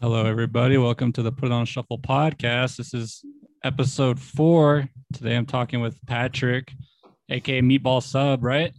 [0.00, 0.78] Hello, everybody.
[0.78, 2.78] Welcome to the Put On Shuffle podcast.
[2.78, 3.22] This is
[3.62, 4.88] episode four.
[5.12, 6.72] Today I'm talking with Patrick,
[7.28, 8.72] aka Meatball Sub, right?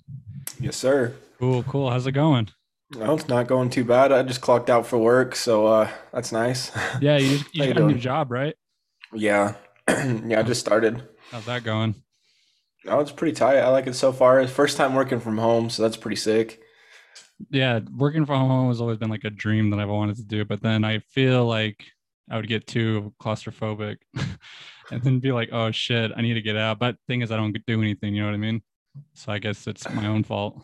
[0.60, 1.14] Yes, sir.
[1.40, 1.92] Cool, cool.
[1.92, 2.50] How's it going?
[2.96, 4.12] No, it's not going too bad.
[4.12, 6.72] I just clocked out for work, so uh, that's nice.
[7.02, 8.56] Yeah, you just, you How you got a new job, right?
[9.14, 9.54] yeah,
[9.88, 10.40] yeah.
[10.40, 11.04] I just started.
[11.30, 11.94] How's that going?
[12.84, 13.60] No, it's pretty tight.
[13.60, 14.48] I like it so far.
[14.48, 16.61] First time working from home, so that's pretty sick.
[17.50, 20.46] Yeah, working from home has always been like a dream that I've wanted to do,
[20.46, 21.86] but then I feel like
[22.30, 23.98] I would get too claustrophobic
[24.92, 26.80] and then be like, oh shit, I need to get out.
[26.80, 28.62] But thing is, I don't do anything, you know what I mean?
[29.14, 30.62] So I guess it's my own fault.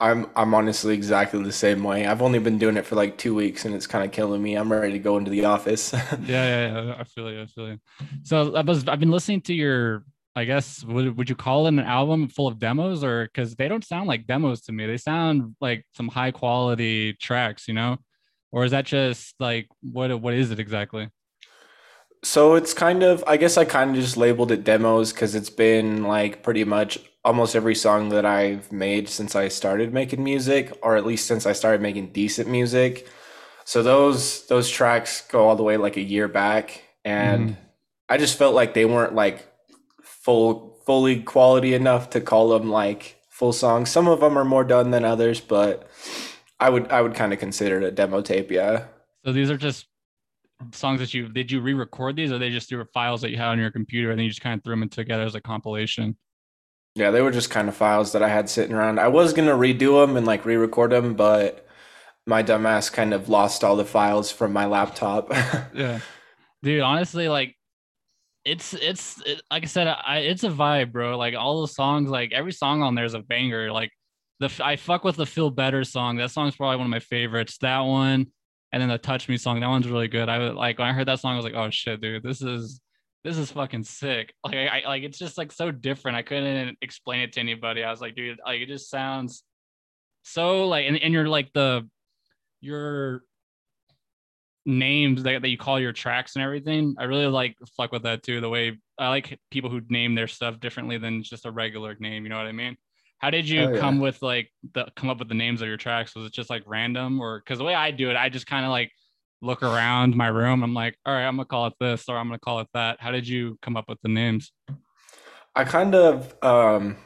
[0.00, 2.06] I'm I'm honestly exactly the same way.
[2.06, 4.54] I've only been doing it for like two weeks, and it's kind of killing me.
[4.54, 5.92] I'm ready to go into the office.
[5.92, 6.96] yeah, yeah, yeah.
[6.98, 7.42] I feel you.
[7.42, 7.78] I feel you.
[8.24, 10.04] So I was, I've been listening to your,
[10.36, 13.68] I guess, would, would you call it an album full of demos or because they
[13.68, 14.86] don't sound like demos to me.
[14.86, 17.98] They sound like some high quality tracks, you know?
[18.50, 21.08] Or is that just like, what, what is it exactly?
[22.22, 25.50] So it's kind of, I guess I kind of just labeled it demos because it's
[25.50, 30.72] been like pretty much almost every song that I've made since I started making music,
[30.82, 33.06] or at least since I started making decent music.
[33.64, 37.56] So those those tracks go all the way like a year back, and Mhm.
[38.08, 39.46] I just felt like they weren't like
[40.24, 43.90] full fully quality enough to call them like full songs.
[43.90, 45.88] Some of them are more done than others, but
[46.58, 48.86] I would I would kind of consider it a demo tape, yeah.
[49.24, 49.86] So these are just
[50.72, 53.48] songs that you, did you re-record these or they just through files that you had
[53.48, 56.16] on your computer and then you just kind of threw them together as a compilation?
[56.94, 59.00] Yeah, they were just kind of files that I had sitting around.
[59.00, 61.66] I was gonna redo them and like re-record them, but
[62.26, 65.30] my dumbass kind of lost all the files from my laptop.
[65.74, 66.00] yeah
[66.62, 67.54] dude honestly like
[68.44, 71.16] it's it's it, like i said I, it's a vibe bro.
[71.16, 73.72] Like all the songs like every song on there is a banger.
[73.72, 73.90] Like
[74.40, 76.16] the I fuck with the feel better song.
[76.16, 77.58] That song's probably one of my favorites.
[77.58, 78.26] That one
[78.72, 80.28] and then the touch me song that one's really good.
[80.28, 82.80] I like when i heard that song i was like oh shit dude this is
[83.24, 84.34] this is fucking sick.
[84.44, 86.18] Like I, I like it's just like so different.
[86.18, 87.82] I couldn't explain it to anybody.
[87.82, 89.42] I was like dude like it just sounds
[90.22, 91.88] so like and, and you're like the
[92.60, 93.22] your
[94.66, 96.94] names that, that you call your tracks and everything.
[96.98, 98.40] I really like fuck with that too.
[98.40, 102.22] The way I like people who name their stuff differently than just a regular name.
[102.24, 102.76] You know what I mean?
[103.18, 103.78] How did you Oh, yeah.
[103.78, 106.14] come with like the come up with the names of your tracks?
[106.14, 108.64] Was it just like random or because the way I do it, I just kind
[108.64, 108.90] of like
[109.40, 110.62] look around my room.
[110.62, 113.00] I'm like, all right, I'm gonna call it this or I'm gonna call it that.
[113.00, 114.52] How did you come up with the names?
[115.54, 116.96] I kind of um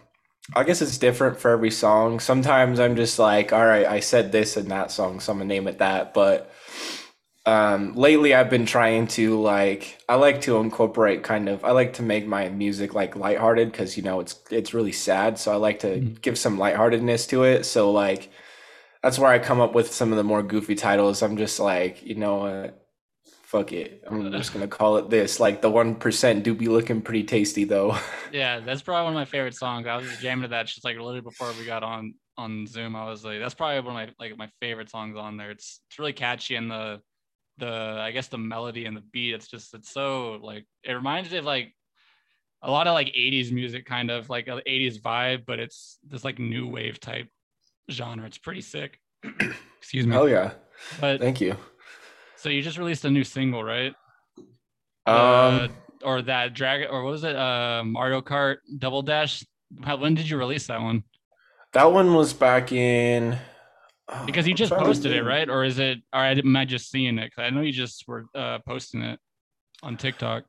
[0.57, 2.21] I guess it's different for every song.
[2.21, 5.49] Sometimes I'm just like, all right, I said this in that song, so I'm gonna
[5.49, 6.15] name it that.
[6.15, 6.51] But
[7.49, 11.95] um lately I've been trying to like I like to incorporate kind of I like
[11.95, 15.39] to make my music like lighthearted because you know it's it's really sad.
[15.39, 16.21] So I like to Mhm.
[16.23, 17.65] give some lightheartedness to it.
[17.65, 18.31] So like
[19.03, 21.23] that's where I come up with some of the more goofy titles.
[21.23, 22.87] I'm just like, you know what?
[23.45, 24.05] Fuck it.
[24.09, 25.41] I'm just gonna call it this.
[25.41, 27.99] Like the one percent do be looking pretty tasty though.
[28.31, 29.87] Yeah, that's probably one of my favorite songs.
[29.87, 32.95] I was just jamming to that just like literally before we got on on Zoom.
[32.95, 35.51] I was like, that's probably one of my like my favorite songs on there.
[35.51, 37.01] It's it's really catchy and the
[37.59, 39.35] the I guess the melody and the beat.
[39.35, 41.75] It's just it's so like it reminds me of like
[42.63, 46.25] a lot of like 80s music kind of like a 80s vibe, but it's this
[46.25, 47.29] like new wave type
[47.91, 48.27] genre.
[48.27, 48.99] It's pretty sick.
[49.79, 50.17] Excuse me.
[50.17, 50.53] Oh yeah.
[51.01, 51.57] But Thank you.
[52.37, 53.95] so you just released a new single, right?
[55.07, 55.69] Um, Uh,
[56.05, 57.35] or that dragon or what was it?
[57.37, 59.45] Uh Mario Kart Double Dash.
[59.83, 61.05] How, when did you release that one?
[61.75, 63.39] that one was back in.
[64.09, 65.49] Oh, Because you I'm just posted it, right?
[65.49, 65.99] Or is it?
[66.13, 67.35] Or I am I just seeing it?
[67.35, 69.19] 'Cause I know you just were uh, posting it
[69.83, 70.45] on TikTok.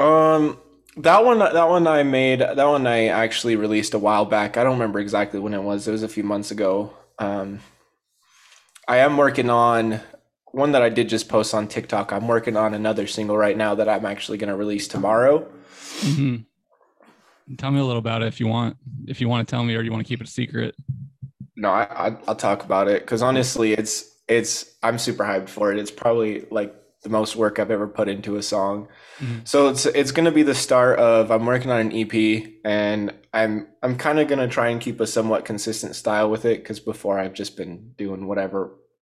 [0.00, 0.58] Um,
[0.96, 2.40] that one, that one I made.
[2.40, 4.56] That one I actually released a while back.
[4.56, 5.86] I don't remember exactly when it was.
[5.88, 6.92] It was a few months ago.
[7.18, 7.60] Um,
[8.88, 10.00] I am working on
[10.52, 12.12] one that I did just post on TikTok.
[12.12, 15.48] I'm working on another single right now that I'm actually going to release tomorrow.
[16.00, 16.44] Mhm.
[17.58, 18.76] Tell me a little about it if you want.
[19.06, 20.74] If you want to tell me, or you want to keep it a secret.
[21.56, 25.72] No, I, I I'll talk about it because honestly, it's it's I'm super hyped for
[25.72, 25.78] it.
[25.78, 28.88] It's probably like the most work I've ever put into a song.
[29.20, 29.46] Mhm.
[29.46, 33.68] So it's it's gonna be the start of I'm working on an EP and I'm
[33.82, 37.18] I'm kind of gonna try and keep a somewhat consistent style with it because before
[37.18, 38.74] I've just been doing whatever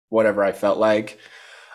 [0.10, 1.18] whatever I felt like.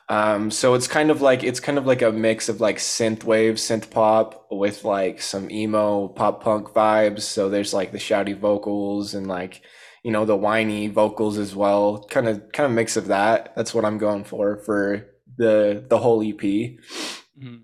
[0.09, 3.25] Um, so it's kind of like it's kind of like a mix of like synth
[3.25, 7.23] wave, synth pop with like some emo pop punk vibes.
[7.23, 9.63] So there's like the shouty vocals and like
[10.05, 12.05] you know the whiny vocals as well.
[12.11, 13.55] Kind of kind of mix of that.
[13.57, 15.07] That's what I'm going for for
[15.37, 16.79] the the whole EP.
[17.37, 17.63] Mhm.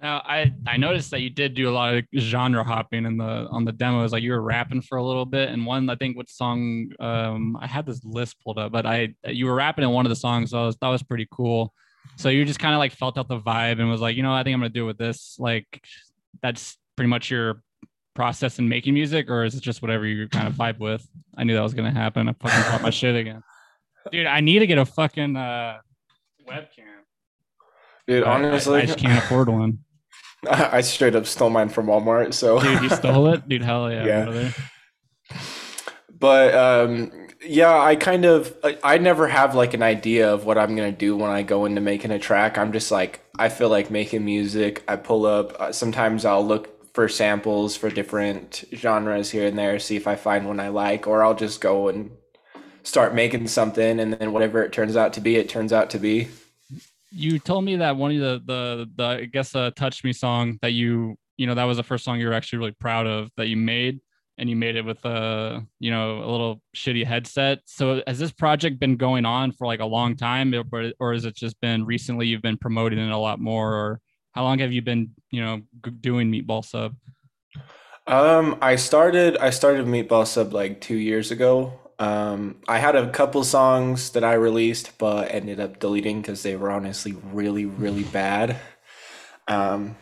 [0.00, 3.24] Now I I noticed that you did do a lot of genre hopping in the
[3.50, 4.12] on the demos.
[4.12, 7.56] Like you were rapping for a little bit, and one I think what song um
[7.60, 10.16] I had this list pulled up, but I you were rapping in one of the
[10.16, 11.72] songs, so was, that was pretty cool.
[12.16, 14.34] So you just kind of like felt out the vibe and was like, you know,
[14.34, 15.36] I think I'm gonna do it with this.
[15.38, 15.86] Like
[16.42, 17.62] that's pretty much your
[18.14, 21.06] process in making music, or is it just whatever you kind of vibe with?
[21.36, 22.28] I knew that was gonna happen.
[22.28, 23.42] I fucking caught my shit again,
[24.10, 24.26] dude.
[24.26, 25.78] I need to get a fucking uh,
[26.48, 26.84] webcam.
[28.06, 29.78] Dude, honestly, I, I just can't afford one.
[30.50, 32.34] I straight up stole mine from Walmart.
[32.34, 33.62] So, dude, you stole it, dude.
[33.62, 34.24] Hell yeah, yeah.
[34.24, 34.54] Brother.
[36.18, 37.12] But um,
[37.44, 40.92] yeah, I kind of I, I never have like an idea of what I'm gonna
[40.92, 42.58] do when I go into making a track.
[42.58, 44.82] I'm just like I feel like making music.
[44.88, 45.58] I pull up.
[45.60, 50.16] Uh, sometimes I'll look for samples for different genres here and there, see if I
[50.16, 52.10] find one I like, or I'll just go and
[52.82, 55.98] start making something, and then whatever it turns out to be, it turns out to
[55.98, 56.28] be.
[57.10, 60.58] You told me that one of the the the I guess uh, touch me song
[60.62, 63.30] that you you know that was the first song you were actually really proud of
[63.36, 64.00] that you made
[64.38, 67.60] and you made it with a you know a little shitty headset.
[67.66, 71.24] So has this project been going on for like a long time or, or has
[71.24, 74.00] it just been recently you've been promoting it a lot more or
[74.32, 75.62] how long have you been you know
[76.00, 76.94] doing meatball sub
[78.06, 83.08] um i started i started meatball sub like two years ago um, I had a
[83.10, 88.02] couple songs that I released, but ended up deleting because they were honestly really, really
[88.02, 88.56] bad.
[89.46, 89.94] Um,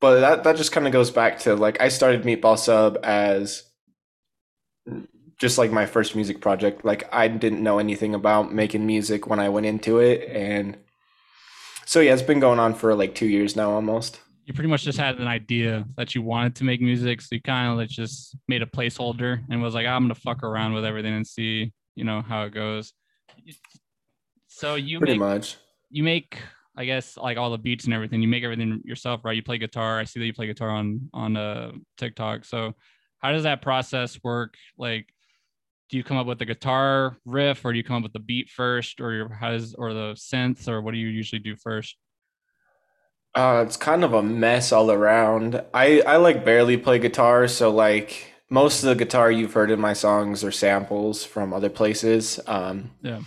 [0.00, 3.64] but that that just kind of goes back to like I started Meatball Sub as
[5.38, 6.84] just like my first music project.
[6.84, 10.76] Like I didn't know anything about making music when I went into it, and
[11.90, 14.20] so yeah, it's been going on for like two years now almost
[14.50, 17.20] you pretty much just had an idea that you wanted to make music.
[17.20, 20.42] So you kind of like just made a placeholder and was like, I'm gonna fuck
[20.42, 22.92] around with everything and see, you know, how it goes.
[24.48, 25.56] So you pretty make, much
[25.88, 26.36] you make,
[26.76, 28.22] I guess, like all the beats and everything.
[28.22, 29.36] You make everything yourself, right?
[29.36, 30.00] You play guitar.
[30.00, 32.44] I see that you play guitar on on uh, TikTok.
[32.44, 32.74] So
[33.18, 34.54] how does that process work?
[34.76, 35.06] Like,
[35.90, 38.20] do you come up with the guitar riff, or do you come up with the
[38.20, 41.96] beat first, or your has or the synth, or what do you usually do first?
[43.34, 45.62] Uh, it's kind of a mess all around.
[45.74, 49.80] I I like barely play guitar, so like most of the guitar you've heard in
[49.80, 52.40] my songs are samples from other places.
[52.46, 53.20] Um, yeah.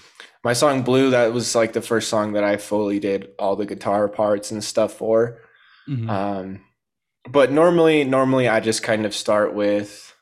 [0.44, 3.65] My song Blue, that was like the first song that I fully did all the
[3.65, 5.39] guitar parts and stuff for.
[5.88, 6.10] Mm-hmm.
[6.10, 6.62] Um,
[7.30, 10.12] but normally, normally I just kind of start with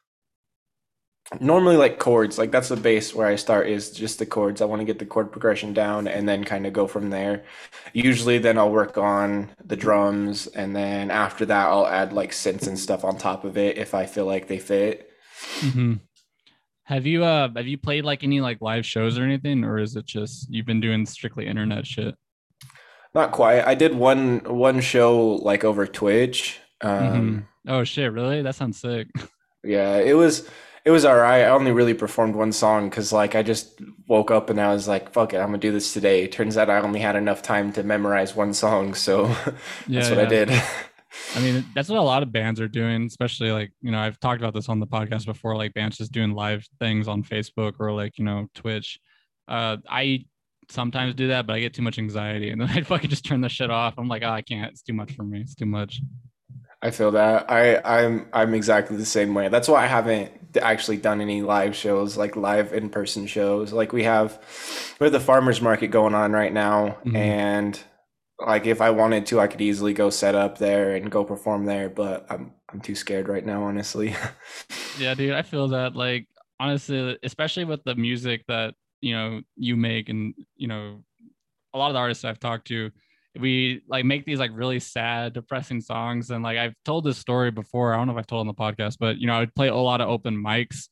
[1.39, 4.61] normally like chords like that's the base where i start is just the chords.
[4.61, 7.45] I want to get the chord progression down and then kind of go from there.
[7.93, 12.67] Usually then i'll work on the drums and then after that i'll add like synths
[12.67, 15.09] and stuff on top of it if i feel like they fit.
[15.59, 15.93] Mm-hmm.
[16.83, 19.95] have you uh have you played like any like live shows or anything or is
[19.95, 22.15] it just you've been doing strictly internet shit?
[23.13, 23.65] Not quite.
[23.65, 27.71] I did one one show like over twitch um mm-hmm.
[27.71, 28.41] oh shit really?
[28.41, 29.07] That sounds sick.
[29.63, 30.49] Yeah it was
[30.83, 31.41] it was all right.
[31.41, 34.87] I only really performed one song because like I just woke up and I was
[34.87, 37.71] like, "Fuck it, I'm gonna do this today." Turns out I only had enough time
[37.73, 39.27] to memorize one song, so
[39.87, 40.23] yeah, that's what yeah.
[40.23, 40.63] I did.
[41.35, 44.19] I mean, that's what a lot of bands are doing, especially like you know I've
[44.19, 45.55] talked about this on the podcast before.
[45.55, 48.99] Like bands just doing live things on Facebook or like you know Twitch.
[49.47, 50.25] Uh, I
[50.69, 53.41] sometimes do that, but I get too much anxiety, and then I fucking just turn
[53.41, 53.95] the shit off.
[53.97, 54.71] I'm like, oh, I can't.
[54.71, 55.41] It's too much for me.
[55.41, 56.01] It's too much.
[56.81, 57.51] I feel that.
[57.51, 59.49] I I'm I'm exactly the same way.
[59.49, 63.73] That's why I haven't actually done any live shows, like live in person shows.
[63.73, 64.39] Like we have
[64.99, 67.15] we have the farmers market going on right now mm-hmm.
[67.15, 67.79] and
[68.39, 71.65] like if I wanted to I could easily go set up there and go perform
[71.65, 74.15] there, but I'm I'm too scared right now, honestly.
[74.99, 76.27] yeah, dude, I feel that like
[76.59, 81.03] honestly, especially with the music that, you know, you make and, you know,
[81.73, 82.91] a lot of the artists I've talked to
[83.39, 86.31] we like make these like really sad, depressing songs.
[86.31, 87.93] And like I've told this story before.
[87.93, 89.69] I don't know if I've told on the podcast, but you know, I would play
[89.69, 90.87] a lot of open mics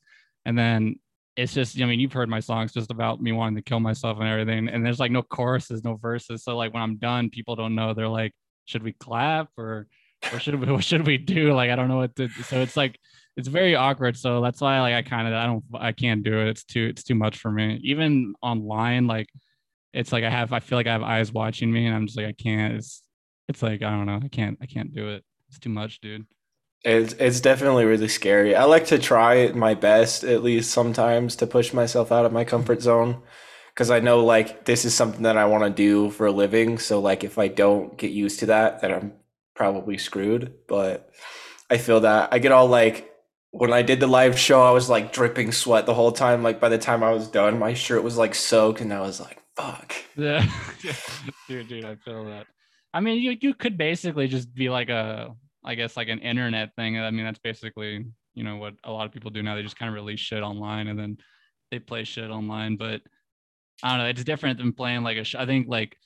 [0.45, 0.95] and then
[1.35, 4.19] it's just, I mean, you've heard my songs just about me wanting to kill myself
[4.19, 4.67] and everything.
[4.67, 6.43] And there's like no choruses, no verses.
[6.43, 7.93] So like when I'm done, people don't know.
[7.93, 8.33] They're like,
[8.65, 9.87] should we clap or
[10.33, 11.53] or should we what should we do?
[11.53, 12.99] Like I don't know what to so it's like
[13.37, 14.17] it's very awkward.
[14.17, 16.49] So that's why like I kind of I don't I can't do it.
[16.49, 17.79] It's too it's too much for me.
[17.83, 19.29] Even online, like
[19.93, 22.17] it's like I have I feel like I have eyes watching me and I'm just
[22.17, 23.01] like I can't it's
[23.47, 25.23] it's like I don't know I can't I can't do it.
[25.47, 26.25] It's too much dude.
[26.83, 28.55] It's it's definitely really scary.
[28.55, 32.43] I like to try my best at least sometimes to push myself out of my
[32.43, 33.21] comfort zone.
[33.73, 36.77] Because I know like this is something that I want to do for a living.
[36.77, 39.13] So like if I don't get used to that then I'm
[39.55, 40.53] probably screwed.
[40.67, 41.09] But
[41.69, 43.09] I feel that I get all like
[43.51, 46.43] when I did the live show, I was like dripping sweat the whole time.
[46.43, 49.19] Like by the time I was done, my shirt was like soaked, and I was
[49.19, 49.95] like, fuck.
[50.15, 50.45] Yeah,
[51.47, 52.47] dude, dude, I feel that.
[52.93, 56.75] I mean, you you could basically just be like a, I guess like an internet
[56.75, 56.99] thing.
[56.99, 59.55] I mean, that's basically you know what a lot of people do now.
[59.55, 61.17] They just kind of release shit online and then
[61.71, 62.77] they play shit online.
[62.77, 63.01] But
[63.83, 64.09] I don't know.
[64.09, 65.23] It's different than playing like a.
[65.23, 65.97] Sh- I think like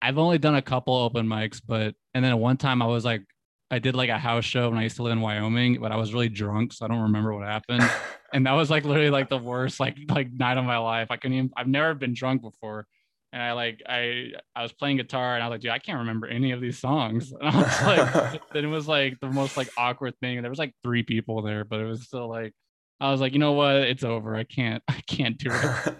[0.00, 3.22] I've only done a couple open mics, but and then one time I was like
[3.70, 5.96] I did like a house show when I used to live in Wyoming, but I
[5.96, 7.88] was really drunk, so I don't remember what happened.
[8.32, 11.08] and that was like literally like the worst like like night of my life.
[11.10, 11.50] I couldn't even.
[11.56, 12.86] I've never been drunk before,
[13.32, 15.98] and I like I I was playing guitar and I was like, dude, I can't
[15.98, 17.32] remember any of these songs.
[17.40, 20.38] And I was like, then it was like the most like awkward thing.
[20.38, 22.54] And There was like three people there, but it was still like
[23.00, 24.34] I was like, you know what, it's over.
[24.34, 25.94] I can't I can't do it.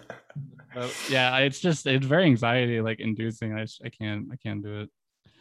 [0.73, 3.53] but yeah, it's just it's very anxiety like inducing.
[3.53, 4.89] I just, I can't I can't do it.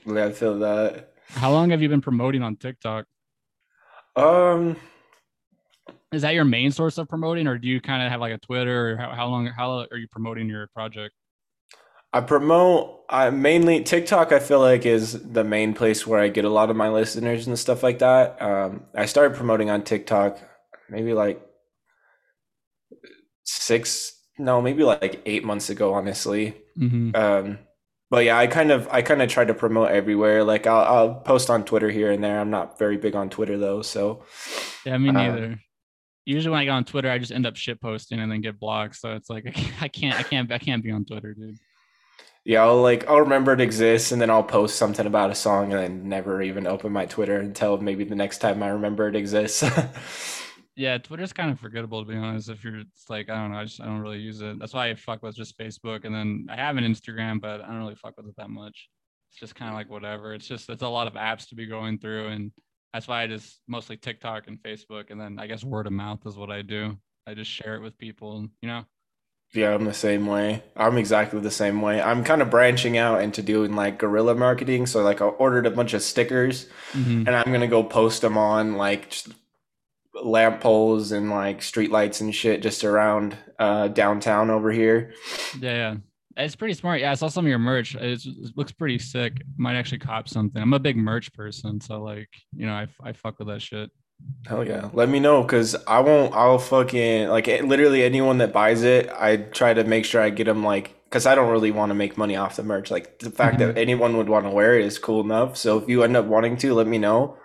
[0.05, 1.15] Yeah, I feel that.
[1.29, 3.07] How long have you been promoting on TikTok?
[4.17, 4.77] Um,
[6.13, 8.39] Is that your main source of promoting, or do you kind of have like a
[8.39, 8.93] Twitter?
[8.93, 11.15] Or how, how long how are you promoting your project?
[12.13, 16.47] I promote I mainly TikTok I feel like is the main place where I get
[16.47, 18.41] a lot of my listeners and stuff like that.
[18.41, 20.39] Um, I started promoting on TikTok
[20.89, 21.41] maybe like
[23.45, 26.57] six no, maybe like eight months ago, honestly.
[26.79, 27.15] Mm-hmm.
[27.15, 27.59] Um,
[28.11, 30.45] but yeah, I kind of I kind of try to promote everywhere.
[30.45, 32.41] Like I'll I'll post on Twitter here and there.
[32.41, 34.25] I'm not very big on Twitter though, so
[34.85, 35.61] Yeah, me Uh, neither.
[36.25, 38.61] Usually when I go on Twitter, I just end up shit posting and then get
[38.61, 38.97] blocked.
[38.97, 39.47] So it's like
[39.81, 41.59] I can't, I can't, I can't be on Twitter, dude.
[42.45, 45.73] yeah, I'll like I'll remember it exists and then I'll post something about a song
[45.73, 49.17] and then never even open my Twitter until maybe the next time I remember it
[49.17, 49.63] exists.
[50.79, 52.49] Yeah, Twitter's kind of forgettable to be honest.
[52.49, 54.61] If you're, it's like I don't know, I just I don't really use it.
[54.61, 57.67] That's why I fuck with just Facebook, and then I have an Instagram, but I
[57.67, 58.89] don't really fuck with it that much.
[59.33, 60.35] It's just kind of like whatever.
[60.35, 62.53] It's just it's a lot of apps to be going through, and
[62.93, 66.21] that's why I just mostly TikTok and Facebook, and then I guess word of mouth
[66.27, 66.97] is what I do.
[67.27, 68.85] I just share it with people, you know.
[69.55, 70.63] Yeah, I'm the same way.
[70.77, 72.01] I'm exactly the same way.
[72.01, 74.87] I'm kind of branching out into doing like guerrilla marketing.
[74.87, 77.27] So like I ordered a bunch of stickers Mhm.
[77.27, 79.29] and I'm gonna go post them on like just
[80.25, 85.13] lamp poles and like street lights and shit just around uh downtown over here.
[85.61, 85.95] Yeah, yeah.
[86.37, 87.01] It's pretty smart.
[87.01, 87.97] Yeah, I saw some of your merch.
[87.97, 89.43] It's, it looks pretty sick.
[89.57, 90.63] Might actually cop something.
[90.63, 93.91] I'm a big merch person, so like, you know, I, I fuck with that shit.
[94.47, 94.89] Hell yeah.
[94.93, 99.09] Let me know because I won't, I'll fucking, like, it, literally anyone that buys it,
[99.11, 101.95] I try to make sure I get them, like, because I don't really want to
[101.95, 102.91] make money off the merch.
[102.91, 105.57] Like, the fact that anyone would want to wear it is cool enough.
[105.57, 107.37] So if you end up wanting to, let me know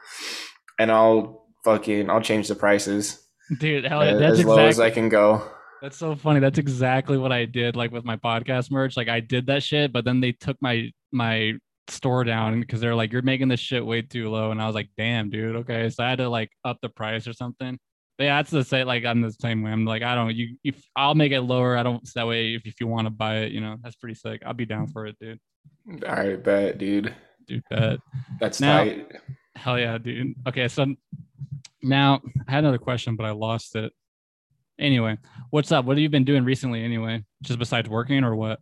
[0.80, 3.24] and I'll fucking, I'll change the prices
[3.60, 5.44] Dude, hell yeah, as, that's as low as I can go.
[5.82, 6.40] that's so funny.
[6.40, 8.96] That's exactly what I did like with my podcast merch.
[8.96, 11.54] Like I did that shit, but then they took my my
[11.90, 14.52] store down because they're like, you're making this shit way too low.
[14.52, 15.90] And I was like, damn, dude, okay.
[15.90, 17.78] So I had to like up the price or something.
[18.18, 18.88] But yeah, that's the same.
[18.88, 19.72] Like I'm the same way.
[19.72, 20.34] I'm like, I don't.
[20.34, 22.08] You, if I'll make it lower, I don't.
[22.08, 24.42] So that way, if, if you want to buy it, you know, that's pretty sick.
[24.46, 25.40] I'll be down for it, dude.
[26.08, 27.14] All right, bet, dude.
[27.46, 28.00] Dude, bet.
[28.40, 29.12] That's Now- tight.
[29.56, 30.34] Hell yeah, dude.
[30.48, 30.96] Okay, so
[31.84, 33.92] now I had another question, but I lost it.
[34.80, 35.18] Anyway,
[35.52, 35.86] what's up?
[35.86, 36.84] What have you been doing recently?
[36.84, 38.60] Anyway, just besides working or what?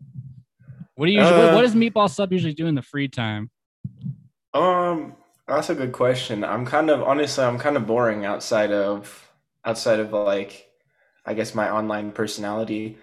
[0.95, 1.39] What do you usually?
[1.39, 3.49] what, Uh, what does Meatball Sub usually do in the free time?
[4.53, 5.15] Um,
[5.47, 6.43] that's a good question.
[6.43, 9.29] I'm kind of honestly, I'm kind of boring outside of
[9.65, 10.67] outside of like
[11.25, 12.97] I guess my online personality.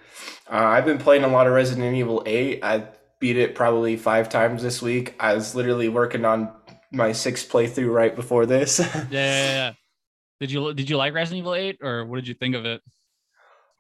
[0.51, 2.63] Uh, I've been playing a lot of Resident Evil 8.
[2.65, 2.85] I
[3.21, 5.15] beat it probably five times this week.
[5.21, 6.51] I was literally working on
[6.93, 8.79] my sixth playthrough right before this.
[8.95, 9.73] Yeah, yeah, yeah.
[10.41, 12.83] Did you did you like Resident Evil Eight or what did you think of it?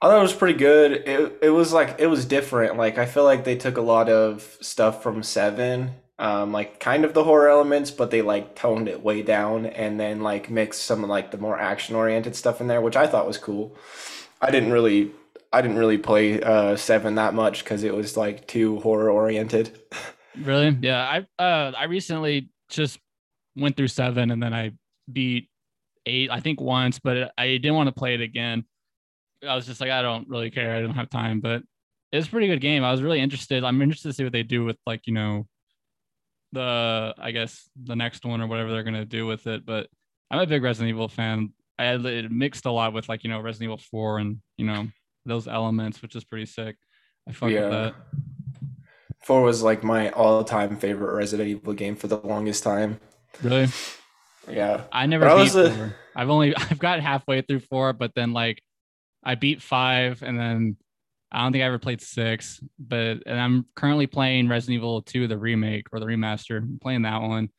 [0.00, 0.92] I thought it was pretty good.
[0.92, 2.76] It it was like it was different.
[2.76, 7.04] Like I feel like they took a lot of stuff from Seven, um, like kind
[7.04, 10.82] of the horror elements, but they like toned it way down and then like mixed
[10.82, 13.76] some of like the more action oriented stuff in there, which I thought was cool.
[14.40, 15.12] I didn't really
[15.52, 19.78] I didn't really play uh Seven that much because it was like too horror oriented.
[20.34, 20.76] Really?
[20.82, 21.02] Yeah,
[21.38, 23.00] I uh I recently just
[23.56, 24.72] went through seven and then I
[25.10, 25.48] beat
[26.06, 28.64] eight, I think once, but I didn't want to play it again.
[29.46, 30.74] I was just like, I don't really care.
[30.74, 31.62] I don't have time, but
[32.12, 32.82] it's a pretty good game.
[32.84, 33.64] I was really interested.
[33.64, 35.46] I'm interested to see what they do with like, you know,
[36.52, 39.66] the I guess the next one or whatever they're gonna do with it.
[39.66, 39.88] But
[40.30, 41.52] I'm a big Resident Evil fan.
[41.78, 44.66] I had it mixed a lot with like, you know, Resident Evil 4 and you
[44.66, 44.88] know,
[45.26, 46.76] those elements, which is pretty sick.
[47.28, 47.62] I fuck Yeah.
[47.62, 47.94] with that.
[49.24, 52.98] Four was like my all time favorite Resident Evil game for the longest time.
[53.42, 53.68] Really?
[54.50, 54.84] Yeah.
[54.92, 55.94] I never But beat a- four.
[56.16, 58.60] I've only I've got halfway through four, but then like
[59.24, 60.76] I beat five, and then
[61.30, 62.60] I don't think I ever played six.
[62.78, 66.58] But and I'm currently playing Resident Evil 2, the remake or the remaster.
[66.58, 67.50] I'm playing that one,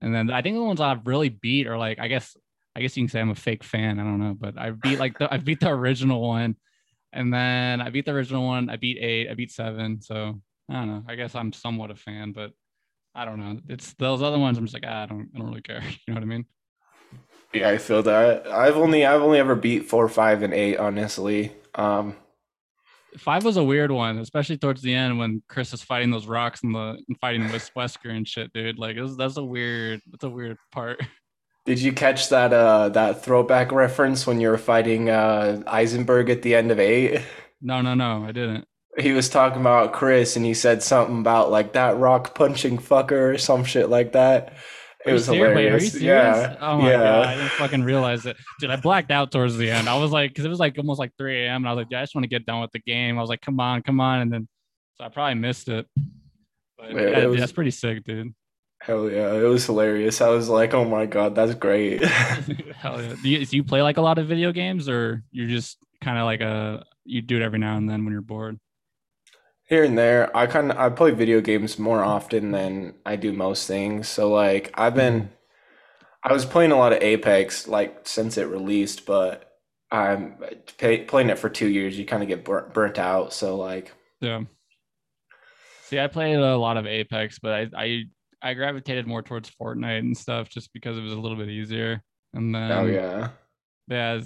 [0.00, 2.36] and then I think the ones I've really beat are like I guess
[2.76, 3.98] I guess you can say I'm a fake fan.
[4.00, 6.56] I don't know, but I beat like the I beat the original one,
[7.12, 8.70] and then I beat the original one.
[8.70, 9.28] I beat eight.
[9.30, 10.00] I beat seven.
[10.00, 10.40] So
[10.70, 11.04] I don't know.
[11.06, 12.52] I guess I'm somewhat a fan, but
[13.14, 13.60] I don't know.
[13.68, 14.58] It's those other ones.
[14.58, 15.82] I'm just like, ah, I don't, I don't really care.
[16.06, 16.44] You know what I mean?
[17.52, 18.48] Yeah, I feel that.
[18.48, 21.52] I've only I've only ever beat four, five, and eight, honestly.
[21.74, 22.16] Um,
[23.16, 26.64] Five was a weird one, especially towards the end when Chris is fighting those rocks
[26.64, 28.78] and the and fighting with Wesker and shit, dude.
[28.78, 31.00] Like, it was, that's a weird, that's a weird part.
[31.64, 36.42] did you catch that uh that throwback reference when you were fighting uh Heisenberg at
[36.42, 37.22] the end of eight?
[37.66, 38.66] No, no, no, I didn't.
[38.98, 43.34] He was talking about Chris and he said something about like that rock punching fucker
[43.34, 44.52] or some shit like that.
[45.04, 45.54] It was serious?
[45.54, 46.00] Wait, are you hilarious.
[46.00, 46.56] Yeah.
[46.60, 46.96] Oh my yeah.
[46.98, 48.70] god, I didn't fucking realize it, dude.
[48.70, 49.88] I blacked out towards the end.
[49.88, 51.56] I was like, because it was like almost like 3 a.m.
[51.62, 53.18] and I was like, dude, I just want to get done with the game.
[53.18, 54.48] I was like, come on, come on, and then
[54.94, 55.86] so I probably missed it.
[56.78, 58.34] But Yeah, yeah, it was- that's pretty sick, dude.
[58.80, 59.32] Hell yeah.
[59.32, 60.20] It was hilarious.
[60.20, 62.04] I was like, oh my God, that's great.
[62.76, 63.14] Hell yeah.
[63.22, 66.18] Do you, do you play like a lot of video games, or you're just kind
[66.18, 68.58] of like a you do it every now and then when you're bored?
[69.74, 73.32] Here and there, I kind of I play video games more often than I do
[73.32, 74.08] most things.
[74.08, 75.32] So like I've been
[76.22, 79.50] I was playing a lot of Apex like since it released, but
[79.90, 80.36] I'm
[80.78, 83.32] pay, playing it for 2 years, you kind of get burnt, burnt out.
[83.32, 83.90] So like
[84.20, 84.42] Yeah.
[85.86, 88.04] See, I played a lot of Apex, but I I
[88.42, 92.00] I gravitated more towards Fortnite and stuff just because it was a little bit easier.
[92.32, 93.28] And oh, then oh yeah.
[93.88, 94.20] Yeah,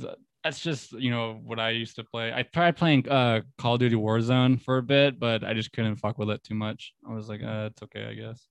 [0.44, 2.32] that's just you know what I used to play.
[2.32, 5.96] I tried playing uh Call of Duty Warzone for a bit, but I just couldn't
[5.96, 6.94] fuck with it too much.
[7.08, 8.46] I was like, uh, it's okay, I guess.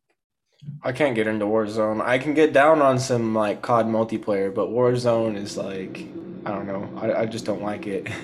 [0.84, 2.02] I can't get into Warzone.
[2.02, 6.14] I can get down on some like COD multiplayer, but Warzone is like
[6.46, 6.94] I don't know.
[6.96, 8.08] I, I just don't like it.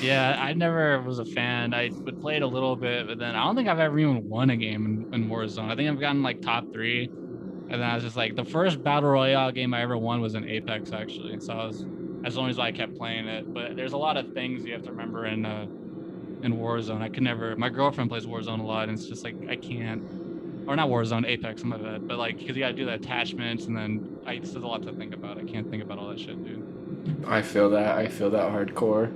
[0.00, 1.74] Yeah, I never was a fan.
[1.74, 4.28] I would play it a little bit, but then I don't think I've ever even
[4.28, 5.70] won a game in, in Warzone.
[5.70, 7.12] I think I've gotten like top three,
[7.68, 10.34] and then I was just like, the first battle royale game I ever won was
[10.34, 11.40] in Apex actually.
[11.40, 11.86] So I was
[12.24, 13.52] as long as I kept playing it.
[13.52, 15.66] But there's a lot of things you have to remember in uh
[16.42, 17.02] in Warzone.
[17.02, 17.56] I could never.
[17.56, 20.02] My girlfriend plays Warzone a lot, and it's just like I can't.
[20.66, 23.64] Or not Warzone, Apex, some of it, but like because you gotta do the attachments,
[23.64, 25.38] and then I just a lot to think about.
[25.38, 27.24] I can't think about all that shit, dude.
[27.26, 27.96] I feel that.
[27.96, 29.10] I feel that hardcore.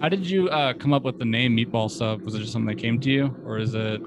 [0.00, 2.22] How did you uh, come up with the name Meatball Sub?
[2.22, 4.02] Was it just something that came to you, or is it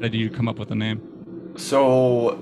[0.00, 1.54] did you come up with the name?
[1.56, 2.40] So,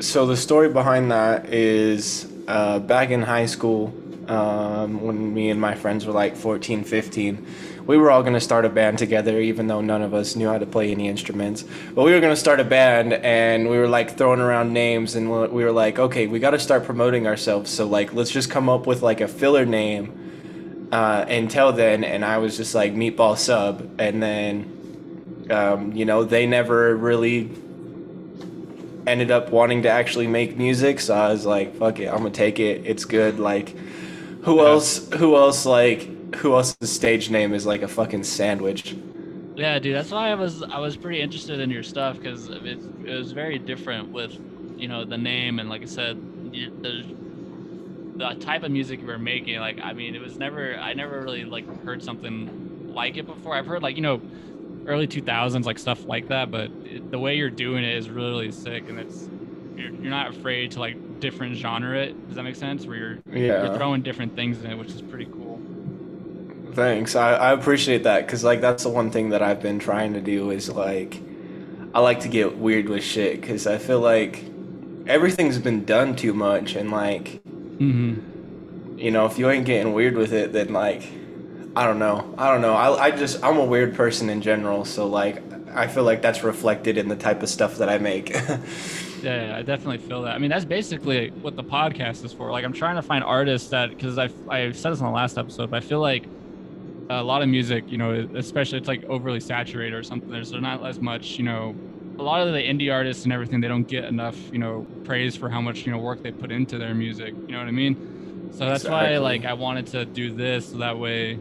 [0.00, 3.92] so the story behind that is uh, back in high school,
[4.28, 7.46] um, when me and my friends were like 14, 15,
[7.86, 10.48] we were all going to start a band together, even though none of us knew
[10.48, 11.64] how to play any instruments.
[11.94, 15.14] But we were going to start a band, and we were like throwing around names,
[15.14, 17.70] and we we were like, okay, we got to start promoting ourselves.
[17.70, 22.04] So, like, let's just come up with like a filler name uh, until then.
[22.04, 23.88] And I was just like, Meatball Sub.
[23.98, 27.50] And then, um, you know, they never really
[29.06, 32.30] ended up wanting to actually make music so i was like fuck it i'm gonna
[32.30, 33.76] take it it's good like
[34.42, 34.66] who Yeah.
[34.66, 38.94] else who else like who else's stage name is like a fucking sandwich
[39.56, 42.78] Yeah, dude, that's why I was I was pretty interested in your stuff because it,
[43.06, 44.38] it was very different with
[44.76, 46.20] you know the name and like I said
[46.82, 47.04] the
[48.18, 49.58] the type of music you were making.
[49.60, 52.52] Like I mean, it was never I never really like heard something
[52.86, 53.54] like it before.
[53.56, 54.22] I've heard like you know
[54.86, 58.30] early 2000s like stuff like that, but it, the way you're doing it is really,
[58.30, 59.30] really sick and it's
[59.74, 62.28] you're, you're not afraid to like different genre it.
[62.28, 62.86] Does that make sense?
[62.86, 65.64] Where you're yeah you're throwing different things in it, which is pretty cool.
[66.72, 70.12] thanks i, I appreciate that because like that's the one thing that i've been trying
[70.14, 71.22] to do is like
[71.94, 74.44] i like to get weird with shit because i feel like
[75.06, 77.42] everything's been done too much and like
[77.80, 78.20] Mm-hmm.
[78.96, 81.02] you know if you ain't getting weird with it then like
[81.76, 84.84] i don't know i don't know i, I just i'm a weird person in general
[84.84, 88.34] so like i feel like that's reflected in the type of stuff that i make
[89.22, 90.34] Yeah, yeah, I definitely feel that.
[90.34, 92.50] I mean, that's basically what the podcast is for.
[92.52, 95.38] Like, I'm trying to find artists that, because I I said this in the last
[95.38, 96.26] episode, but I feel like
[97.08, 100.30] a lot of music, you know, especially it's like overly saturated or something.
[100.30, 101.74] There's not as much, you know,
[102.18, 105.34] a lot of the indie artists and everything, they don't get enough, you know, praise
[105.34, 107.34] for how much you know work they put into their music.
[107.46, 108.50] You know what I mean?
[108.52, 111.38] So that's why, like, I wanted to do this so that way,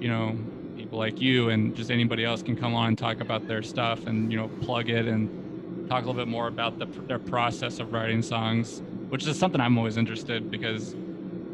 [0.00, 0.36] you know,
[0.76, 4.06] people like you and just anybody else can come on and talk about their stuff
[4.06, 7.78] and you know plug it and talk a little bit more about the, their process
[7.78, 10.94] of writing songs, which is something I'm always interested because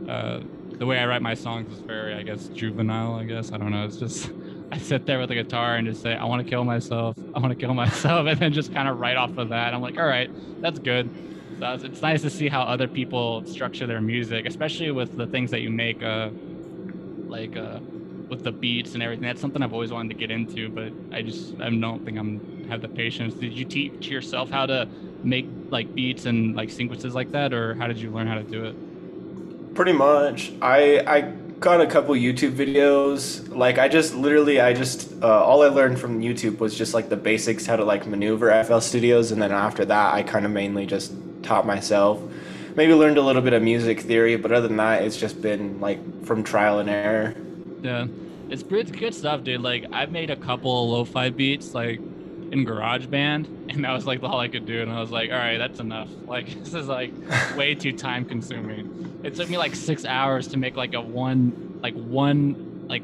[0.08, 0.40] uh,
[0.72, 3.14] the way I write my songs is very, I guess, juvenile.
[3.14, 3.84] I guess I don't know.
[3.84, 4.30] It's just
[4.72, 7.16] I sit there with a guitar and just say, I want to kill myself.
[7.34, 9.74] I want to kill myself, and then just kind of write off of that.
[9.74, 10.30] I'm like, all right,
[10.62, 11.10] that's good.
[11.58, 15.26] So it's, it's nice to see how other people structure their music, especially with the
[15.26, 16.30] things that you make, uh,
[17.26, 17.80] like uh,
[18.28, 19.24] with the beats and everything.
[19.24, 22.66] That's something I've always wanted to get into, but I just I don't think I'm
[22.68, 23.34] have the patience.
[23.34, 24.88] Did you teach yourself how to
[25.22, 28.44] make like beats and like sequences like that, or how did you learn how to
[28.44, 28.76] do it?
[29.74, 31.20] pretty much i i
[31.60, 33.48] got a couple YouTube videos.
[33.54, 37.08] Like I just literally, I just uh, all I learned from YouTube was just like
[37.08, 40.52] the basics, how to like maneuver FL Studios, and then after that, I kind of
[40.52, 41.12] mainly just
[41.42, 42.20] taught myself.
[42.76, 45.80] Maybe learned a little bit of music theory, but other than that, it's just been
[45.80, 47.34] like from trial and error.
[47.82, 48.06] Yeah,
[48.48, 49.60] it's pretty good stuff, dude.
[49.60, 54.22] Like I've made a couple of lo-fi beats, like in GarageBand, and that was like
[54.22, 54.82] all I could do.
[54.82, 56.08] And I was like, all right, that's enough.
[56.28, 57.12] Like this is like
[57.56, 59.20] way too time consuming.
[59.24, 63.02] It took me like six hours to make like a one, like one, like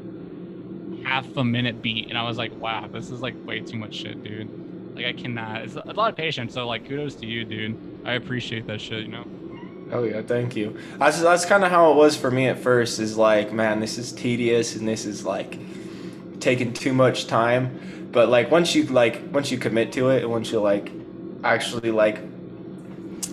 [1.05, 3.95] half a minute beat, and I was like, wow, this is like way too much
[3.95, 4.51] shit, dude.
[4.95, 5.63] Like I cannot.
[5.63, 6.55] It's a lot of patience.
[6.55, 7.77] So like, kudos to you, dude.
[8.05, 9.03] I appreciate that shit.
[9.05, 9.27] You know.
[9.94, 10.76] Oh yeah, thank you.
[10.98, 12.98] That's that's kind of how it was for me at first.
[12.98, 15.57] Is like, man, this is tedious and this is like
[16.40, 18.09] taking too much time.
[18.11, 20.90] But like once you like once you commit to it and once you like
[21.44, 22.18] actually like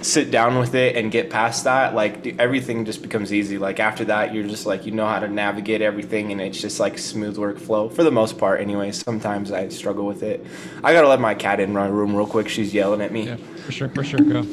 [0.03, 3.57] sit down with it and get past that, like everything just becomes easy.
[3.57, 6.79] Like after that, you're just like you know how to navigate everything and it's just
[6.79, 8.61] like smooth workflow for the most part.
[8.61, 10.45] Anyway, sometimes I struggle with it.
[10.83, 12.47] I gotta let my cat in my room real quick.
[12.47, 13.25] She's yelling at me.
[13.29, 14.19] Yeah, for sure, for sure.
[14.19, 14.45] Go.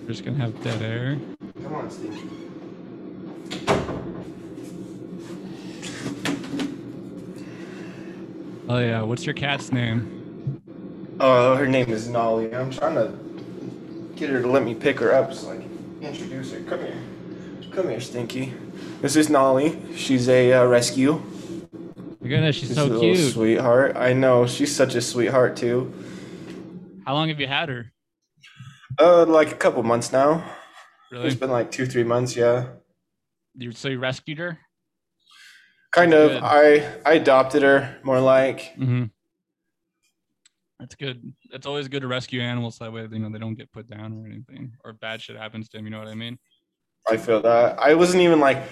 [0.11, 1.17] just gonna have dead air.
[1.63, 2.27] Come on, Stinky.
[8.67, 10.59] Oh yeah, what's your cat's name?
[11.21, 12.53] Oh, her name is Nolly.
[12.53, 13.13] I'm trying to
[14.17, 16.59] get her to let me pick her up so I can introduce her.
[16.61, 16.97] Come here.
[17.71, 18.53] Come here, Stinky.
[19.01, 19.79] This is Nolly.
[19.95, 21.21] She's a uh, rescue.
[22.19, 23.31] My goodness, she's She's so a cute.
[23.31, 23.95] sweetheart.
[23.95, 24.45] I know.
[24.45, 25.93] She's such a sweetheart, too.
[27.05, 27.91] How long have you had her?
[28.99, 30.43] Uh, like a couple months now.
[31.11, 31.27] Really?
[31.27, 32.67] It's been like two, three months, yeah.
[33.55, 34.59] You, so you rescued her?
[35.91, 36.31] Kind of.
[36.31, 36.43] Good.
[36.43, 38.59] I I adopted her more like.
[38.77, 39.05] Mm-hmm.
[40.79, 41.33] That's good.
[41.51, 43.07] It's always good to rescue animals that way.
[43.11, 45.85] You know they don't get put down or anything, or bad shit happens to them.
[45.85, 46.39] You know what I mean?
[47.09, 47.77] I feel that.
[47.79, 48.63] I wasn't even like.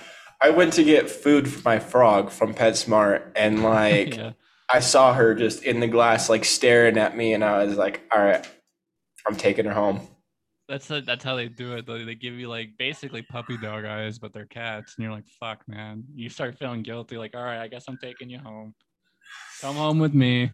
[0.41, 4.32] I went to get food for my frog from PetSmart, and like yeah.
[4.71, 8.01] I saw her just in the glass, like staring at me, and I was like,
[8.13, 8.47] "All right,
[9.27, 10.08] I'm taking her home."
[10.69, 11.88] That's the, that's how they do it.
[11.88, 15.27] Though they give you like basically puppy dog eyes, but they're cats, and you're like,
[15.39, 17.17] "Fuck, man!" You start feeling guilty.
[17.17, 18.75] Like, all right, I guess I'm taking you home.
[19.62, 20.51] Come home with me.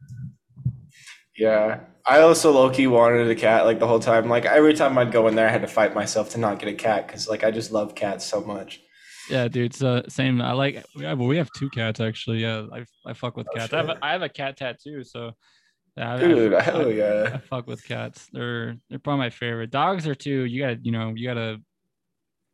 [1.38, 4.30] Yeah, I also low key wanted a cat like the whole time.
[4.30, 6.70] Like every time I'd go in there, I had to fight myself to not get
[6.70, 8.80] a cat because like I just love cats so much.
[9.30, 9.74] Yeah, dude.
[9.74, 10.42] So same.
[10.42, 10.82] I like.
[10.96, 12.38] Yeah, well, we have two cats actually.
[12.38, 13.74] Yeah, I I fuck with Oh, cats.
[13.74, 15.04] I have a, I have a cat tattoo.
[15.04, 15.34] So.
[15.98, 17.38] Yeah, I- I- Dude, I- hell I yeah.
[17.50, 18.28] fuck with cats.
[18.34, 19.72] They're they're probably my favorite.
[19.72, 20.44] Dogs are too.
[20.46, 21.62] You gotta, you know, you gotta.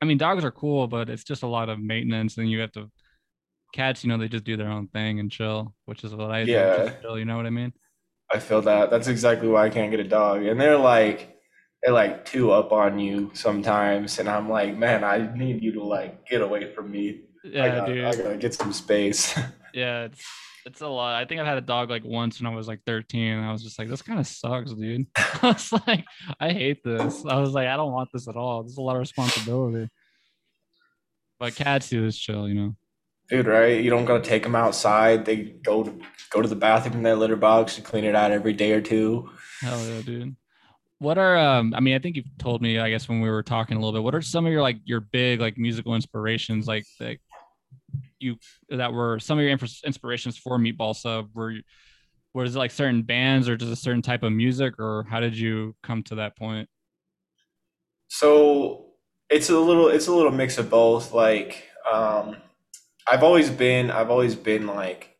[0.01, 2.71] I mean, dogs are cool, but it's just a lot of maintenance, and you have
[2.73, 2.91] to.
[3.73, 6.43] Cats, you know, they just do their own thing and chill, which is what I
[6.43, 6.51] do.
[6.51, 6.85] Yeah.
[6.87, 7.71] Just chill, you know what I mean?
[8.29, 8.89] I feel that.
[8.89, 10.43] That's exactly why I can't get a dog.
[10.45, 11.37] And they're like,
[11.81, 15.83] they're like two up on you sometimes, and I'm like, man, I need you to
[15.83, 17.21] like get away from me.
[17.45, 18.03] I Yeah, gotta, dude.
[18.03, 19.37] I gotta get some space.
[19.73, 20.21] Yeah, it's
[20.65, 21.15] it's a lot.
[21.15, 23.63] I think I've had a dog like once when I was like 13, I was
[23.63, 25.07] just like, this kind of sucks, dude.
[25.15, 26.05] I was like,
[26.39, 27.25] I hate this.
[27.25, 28.63] I was like, I don't want this at all.
[28.63, 29.89] This is a lot of responsibility.
[31.39, 32.75] But cats do this chill, you know.
[33.29, 33.81] Dude, right?
[33.81, 35.25] You don't gotta take them outside.
[35.25, 38.31] They go to go to the bathroom in their litter box and clean it out
[38.31, 39.29] every day or two.
[39.61, 40.35] Hell yeah, dude.
[40.99, 41.73] What are um?
[41.73, 42.77] I mean, I think you've told me.
[42.77, 44.03] I guess when we were talking a little bit.
[44.03, 47.17] What are some of your like your big like musical inspirations like that
[48.21, 48.37] you
[48.69, 51.29] that were some of your infra- inspirations for Meatball Sub?
[51.33, 51.55] Were
[52.33, 55.37] was it like certain bands or just a certain type of music, or how did
[55.37, 56.69] you come to that point?
[58.07, 58.85] So
[59.29, 61.13] it's a little it's a little mix of both.
[61.13, 62.37] Like, um,
[63.09, 65.17] I've always been I've always been like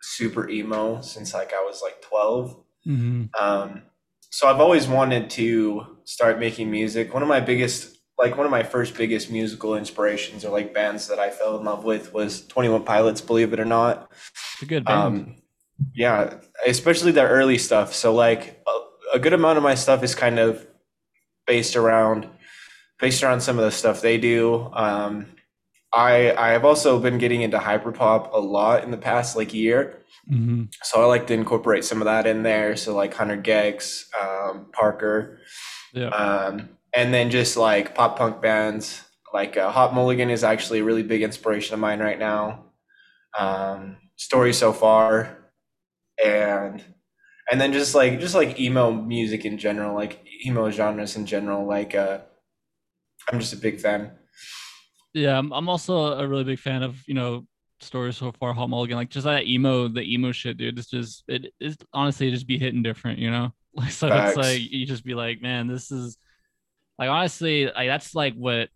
[0.00, 2.56] super emo since like I was like 12.
[2.86, 3.24] Mm-hmm.
[3.38, 3.82] Um,
[4.30, 7.12] so I've always wanted to start making music.
[7.12, 11.06] One of my biggest, like one of my first biggest musical inspirations or like bands
[11.08, 13.20] that I fell in love with was Twenty One Pilots.
[13.20, 14.10] Believe it or not,
[14.54, 15.00] It's a good band.
[15.00, 15.34] um,
[15.94, 16.34] yeah,
[16.66, 17.94] especially their early stuff.
[17.94, 20.66] So like a, a good amount of my stuff is kind of
[21.46, 22.28] based around
[22.98, 24.68] based around some of the stuff they do.
[24.74, 25.26] Um,
[25.92, 30.02] I I have also been getting into hyperpop a lot in the past like year.
[30.28, 30.64] mm-hmm.
[30.82, 32.76] So I like to incorporate some of that in there.
[32.76, 35.38] So like Hunter Gex, um, Parker,
[35.94, 36.08] Yeah.
[36.08, 39.02] um, and then just like pop punk bands.
[39.32, 42.64] Like uh, Hot Mulligan is actually a really big inspiration of mine right now.
[43.38, 45.52] Um, Story so far,
[46.24, 46.82] and
[47.50, 51.66] and then just like just like emo music in general, like emo genres in general.
[51.66, 52.18] Like uh,
[53.30, 54.12] I'm just a big fan.
[55.14, 57.46] Yeah, I'm, also a really big fan of you know
[57.80, 58.52] stories so far.
[58.52, 60.78] Hot Mulligan, like just that emo, the emo shit, dude.
[60.78, 63.52] It's just it is honestly just be hitting different, you know.
[63.74, 64.30] Like so, Facts.
[64.30, 66.18] it's like you just be like, man, this is
[66.98, 68.68] like honestly, like that's like what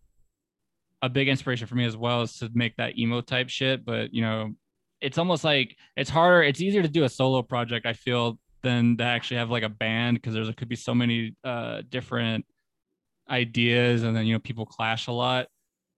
[1.03, 3.85] a big inspiration for me as well is to make that emo type shit.
[3.85, 4.53] But you know,
[5.01, 6.43] it's almost like it's harder.
[6.43, 7.87] It's easier to do a solo project.
[7.87, 11.37] I feel than to actually have like a band because there's could be so many
[11.45, 12.47] uh, different
[13.29, 15.49] ideas, and then you know people clash a lot.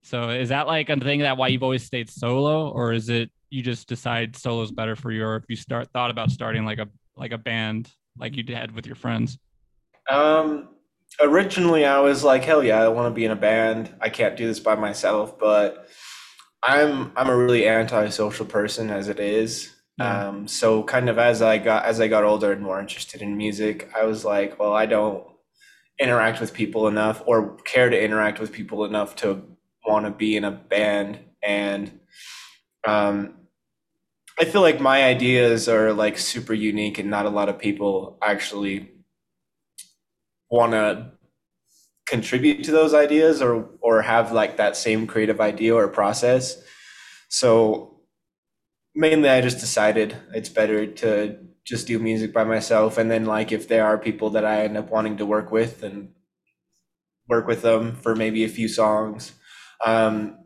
[0.02, 3.30] So is that like a thing that why you've always stayed solo, or is it
[3.50, 6.64] you just decide solo is better for you, or if you start thought about starting
[6.64, 9.38] like a like a band like you did with your friends?
[10.10, 10.68] Um,
[11.20, 13.94] originally I was like, hell yeah, I want to be in a band.
[14.00, 15.88] I can't do this by myself, but
[16.62, 19.70] I'm I'm a really antisocial person as it is.
[19.98, 20.28] Yeah.
[20.28, 23.36] Um, so kind of as I got as I got older and more interested in
[23.36, 25.24] music, I was like, well, I don't
[26.00, 29.44] interact with people enough or care to interact with people enough to
[29.86, 32.00] want to be in a band and
[32.86, 33.34] um
[34.40, 38.18] I feel like my ideas are like super unique and not a lot of people
[38.20, 38.90] actually
[40.54, 41.10] want to
[42.06, 46.62] contribute to those ideas or or have like that same creative idea or process.
[47.28, 48.00] So
[48.94, 53.50] mainly I just decided it's better to just do music by myself and then like
[53.50, 56.10] if there are people that I end up wanting to work with and
[57.26, 59.32] work with them for maybe a few songs.
[59.84, 60.38] Um,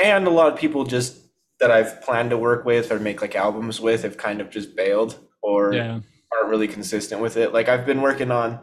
[0.00, 1.16] and a lot of people just
[1.58, 4.76] that I've planned to work with or make like albums with have kind of just
[4.76, 6.00] bailed or yeah.
[6.32, 7.52] Aren't really consistent with it.
[7.52, 8.60] Like I've been working on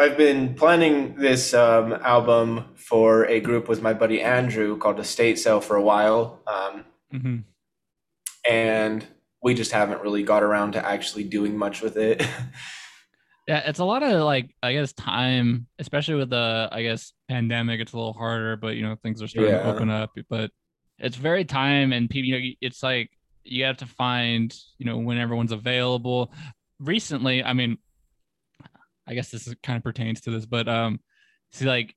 [0.00, 5.38] I've been planning this um, album for a group with my buddy Andrew called Estate
[5.38, 6.40] Sale for a while.
[6.46, 7.36] Um, mm-hmm.
[8.50, 9.06] And
[9.42, 12.26] we just haven't really got around to actually doing much with it.
[13.46, 17.80] yeah, it's a lot of like, I guess, time, especially with the, I guess, pandemic.
[17.80, 19.64] It's a little harder, but you know, things are starting yeah.
[19.64, 20.12] to open up.
[20.30, 20.50] But
[20.98, 23.10] it's very time and people, you know, it's like
[23.44, 26.32] you have to find, you know, when everyone's available.
[26.78, 27.78] Recently, I mean,
[29.06, 31.00] I guess this kind of pertains to this, but um,
[31.52, 31.94] see, like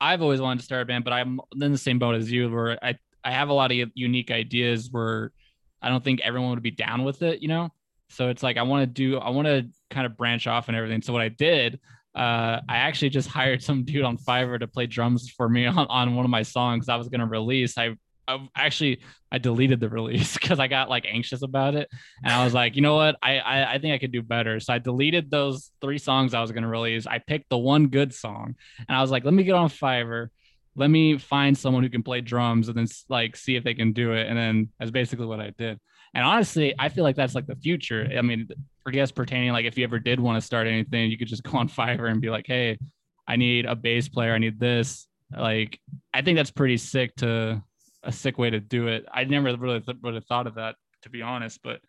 [0.00, 2.50] I've always wanted to start a band, but I'm in the same boat as you,
[2.50, 5.32] where I I have a lot of unique ideas where
[5.80, 7.70] I don't think everyone would be down with it, you know.
[8.10, 10.76] So it's like I want to do, I want to kind of branch off and
[10.76, 11.02] everything.
[11.02, 11.80] So what I did,
[12.14, 15.78] uh, I actually just hired some dude on Fiverr to play drums for me on,
[15.78, 17.78] on one of my songs I was gonna release.
[17.78, 21.88] I I actually I deleted the release because I got like anxious about it,
[22.22, 24.60] and I was like, you know what, I, I I think I could do better.
[24.60, 27.06] So I deleted those three songs I was gonna release.
[27.06, 28.54] I picked the one good song,
[28.88, 30.28] and I was like, let me get on Fiverr,
[30.76, 33.92] let me find someone who can play drums, and then like see if they can
[33.92, 34.26] do it.
[34.28, 35.78] And then that's basically what I did.
[36.14, 38.08] And honestly, I feel like that's like the future.
[38.16, 38.48] I mean,
[38.84, 41.42] for guess pertaining like if you ever did want to start anything, you could just
[41.44, 42.78] go on Fiverr and be like, hey,
[43.26, 45.08] I need a bass player, I need this.
[45.36, 45.80] Like,
[46.12, 47.62] I think that's pretty sick to
[48.04, 49.06] a sick way to do it.
[49.12, 51.80] I never really th- would have thought of that to be honest, but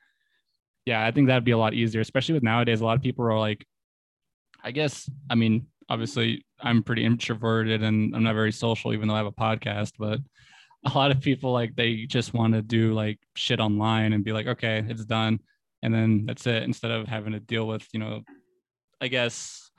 [0.86, 2.82] yeah, I think that'd be a lot easier, especially with nowadays.
[2.82, 3.66] A lot of people are like,
[4.64, 9.16] I guess, I mean, obviously, I'm pretty introverted and I'm not very social, even though
[9.16, 9.94] I have a podcast.
[9.98, 10.20] But
[10.86, 14.32] a lot of people like they just want to do like shit online and be
[14.32, 15.40] like, okay, it's done,
[15.82, 18.22] and then that's it, instead of having to deal with, you know,
[19.02, 19.72] I guess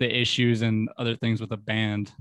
[0.00, 2.12] the issues and other things with a band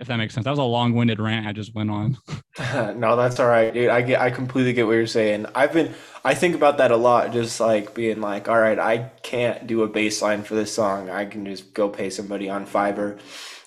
[0.00, 0.44] if that makes sense.
[0.44, 2.16] That was a long-winded rant I just went on.
[2.96, 3.90] no, that's all right, dude.
[3.90, 5.46] I get I completely get what you're saying.
[5.54, 9.10] I've been I think about that a lot, just like being like, all right, I
[9.22, 11.10] can't do a bass line for this song.
[11.10, 13.18] I can just go pay somebody on Fiverr.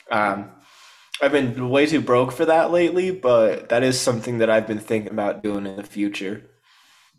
[0.10, 0.52] Um,
[1.22, 4.80] I've been way too broke for that lately, but that is something that I've been
[4.80, 6.50] thinking about doing in the future.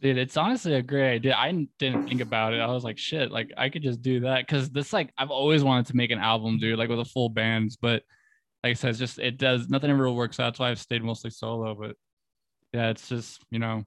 [0.01, 1.37] Dude, it's honestly a great idea.
[1.37, 2.61] I didn't think about it.
[2.61, 5.63] I was like, shit, like I could just do that because this, like, I've always
[5.63, 8.03] wanted to make an album, dude, like with a full band, but
[8.63, 10.47] like I said, it's just it does nothing ever works out.
[10.47, 11.75] That's why I've stayed mostly solo.
[11.75, 11.97] But
[12.73, 13.85] yeah, it's just you know,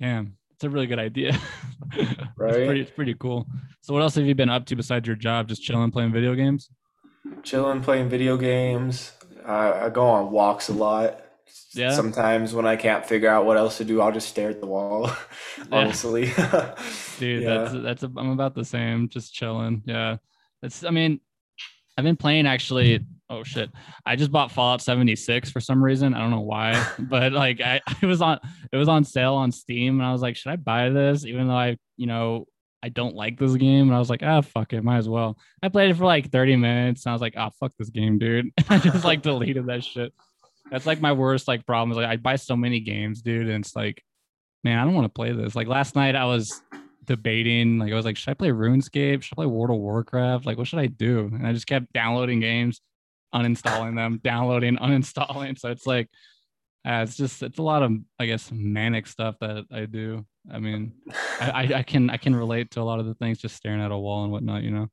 [0.00, 1.38] damn, it's a really good idea.
[1.96, 2.54] right.
[2.54, 3.46] it's, pretty, it's pretty cool.
[3.82, 5.48] So what else have you been up to besides your job?
[5.48, 6.70] Just chilling, playing video games.
[7.42, 9.12] Chilling, playing video games.
[9.46, 11.20] Uh, I go on walks a lot.
[11.74, 11.92] Yeah.
[11.92, 14.66] Sometimes when I can't figure out what else to do, I'll just stare at the
[14.66, 15.10] wall.
[15.72, 16.26] honestly.
[17.18, 17.54] Dude, yeah.
[17.54, 19.08] that's that's a, I'm about the same.
[19.08, 19.82] Just chilling.
[19.84, 20.16] Yeah.
[20.62, 20.82] It's.
[20.82, 21.20] I mean,
[21.98, 23.70] I've been playing actually oh shit
[24.04, 27.80] i just bought fallout 76 for some reason i don't know why but like I,
[28.02, 28.38] it was on
[28.72, 31.48] it was on sale on steam and i was like should i buy this even
[31.48, 32.46] though i you know
[32.82, 35.38] i don't like this game and i was like ah fuck it might as well
[35.62, 38.18] i played it for like 30 minutes and i was like oh fuck this game
[38.18, 40.12] dude i just like deleted that shit
[40.70, 43.64] that's like my worst like problem is like i buy so many games dude and
[43.64, 44.02] it's like
[44.64, 46.62] man i don't want to play this like last night i was
[47.04, 47.78] debating.
[47.78, 49.22] Like I was like, should I play RuneScape?
[49.22, 50.46] Should I play World of Warcraft?
[50.46, 51.30] Like, what should I do?
[51.32, 52.80] And I just kept downloading games
[53.34, 55.58] uninstalling them, downloading, uninstalling.
[55.58, 56.08] So it's like,
[56.86, 60.24] uh, it's just it's a lot of I guess manic stuff that I do.
[60.52, 60.92] I mean,
[61.40, 63.90] I, I can I can relate to a lot of the things just staring at
[63.90, 64.88] a wall and whatnot, you know.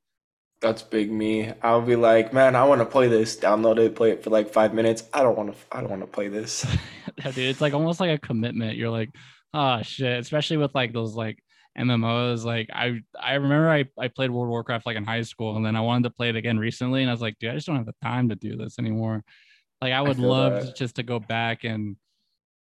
[0.62, 1.51] That's big me.
[1.63, 3.36] I'll be like, man, I want to play this.
[3.36, 5.04] Download it, play it for like five minutes.
[5.12, 5.58] I don't want to.
[5.75, 6.65] I don't want to play this.
[7.23, 8.77] dude, it's like almost like a commitment.
[8.77, 9.10] You're like,
[9.54, 10.19] oh shit.
[10.19, 11.43] Especially with like those like
[11.77, 12.43] MMOs.
[12.43, 15.65] Like I I remember I, I played World of Warcraft like in high school and
[15.65, 17.67] then I wanted to play it again recently and I was like, dude, I just
[17.67, 19.23] don't have the time to do this anymore.
[19.81, 20.75] Like I would I love that.
[20.75, 21.95] just to go back and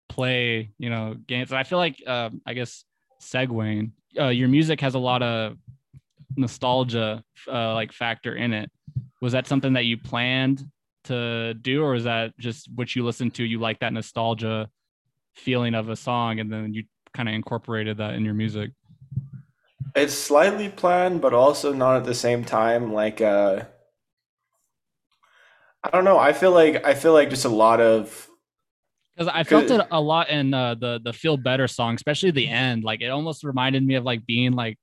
[0.09, 1.51] play, you know, games.
[1.51, 2.85] And I feel like uh, I guess
[3.23, 5.57] segueing, uh, your music has a lot of
[6.37, 8.71] nostalgia uh, like factor in it.
[9.21, 10.65] Was that something that you planned
[11.05, 13.45] to do, or is that just what you listen to?
[13.45, 14.69] You like that nostalgia
[15.35, 18.71] feeling of a song, and then you kind of incorporated that in your music.
[19.95, 22.93] It's slightly planned, but also not at the same time.
[22.93, 23.65] Like, uh,
[25.83, 26.19] I don't know.
[26.19, 28.29] I feel like I feel like just a lot of
[29.17, 32.49] because I felt it a lot in uh, the the feel better song, especially the
[32.49, 32.85] end.
[32.85, 34.79] Like it almost reminded me of like being like,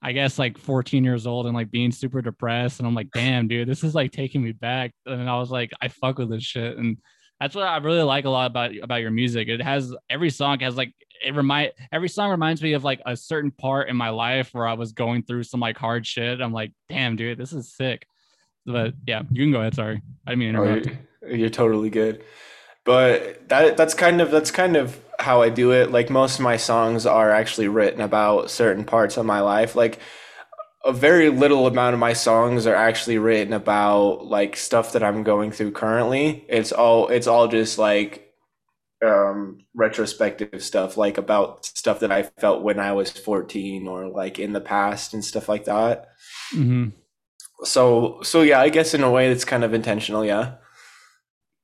[0.00, 2.78] I guess like 14 years old and like being super depressed.
[2.78, 4.92] And I'm like, damn, dude, this is like taking me back.
[5.06, 6.76] And I was like, I fuck with this shit.
[6.76, 6.98] And
[7.40, 9.48] that's what I really like a lot about about your music.
[9.48, 13.16] It has every song has like it remind every song reminds me of like a
[13.16, 16.40] certain part in my life where I was going through some like hard shit.
[16.40, 18.06] I'm like, damn, dude, this is sick.
[18.66, 19.74] But yeah, you can go ahead.
[19.74, 20.88] Sorry, I mean to oh, interrupt.
[20.88, 22.22] Oh, you're, you're totally good.
[22.84, 25.90] But that that's kind of that's kind of how I do it.
[25.90, 29.74] Like most of my songs are actually written about certain parts of my life.
[29.74, 29.98] Like
[30.84, 35.22] a very little amount of my songs are actually written about like stuff that I'm
[35.22, 36.44] going through currently.
[36.48, 38.27] It's all it's all just like
[39.04, 44.38] um retrospective stuff like about stuff that I felt when I was 14 or like
[44.38, 46.08] in the past and stuff like that.
[46.52, 46.88] Mm-hmm.
[47.64, 50.54] So so yeah, I guess in a way it's kind of intentional, yeah.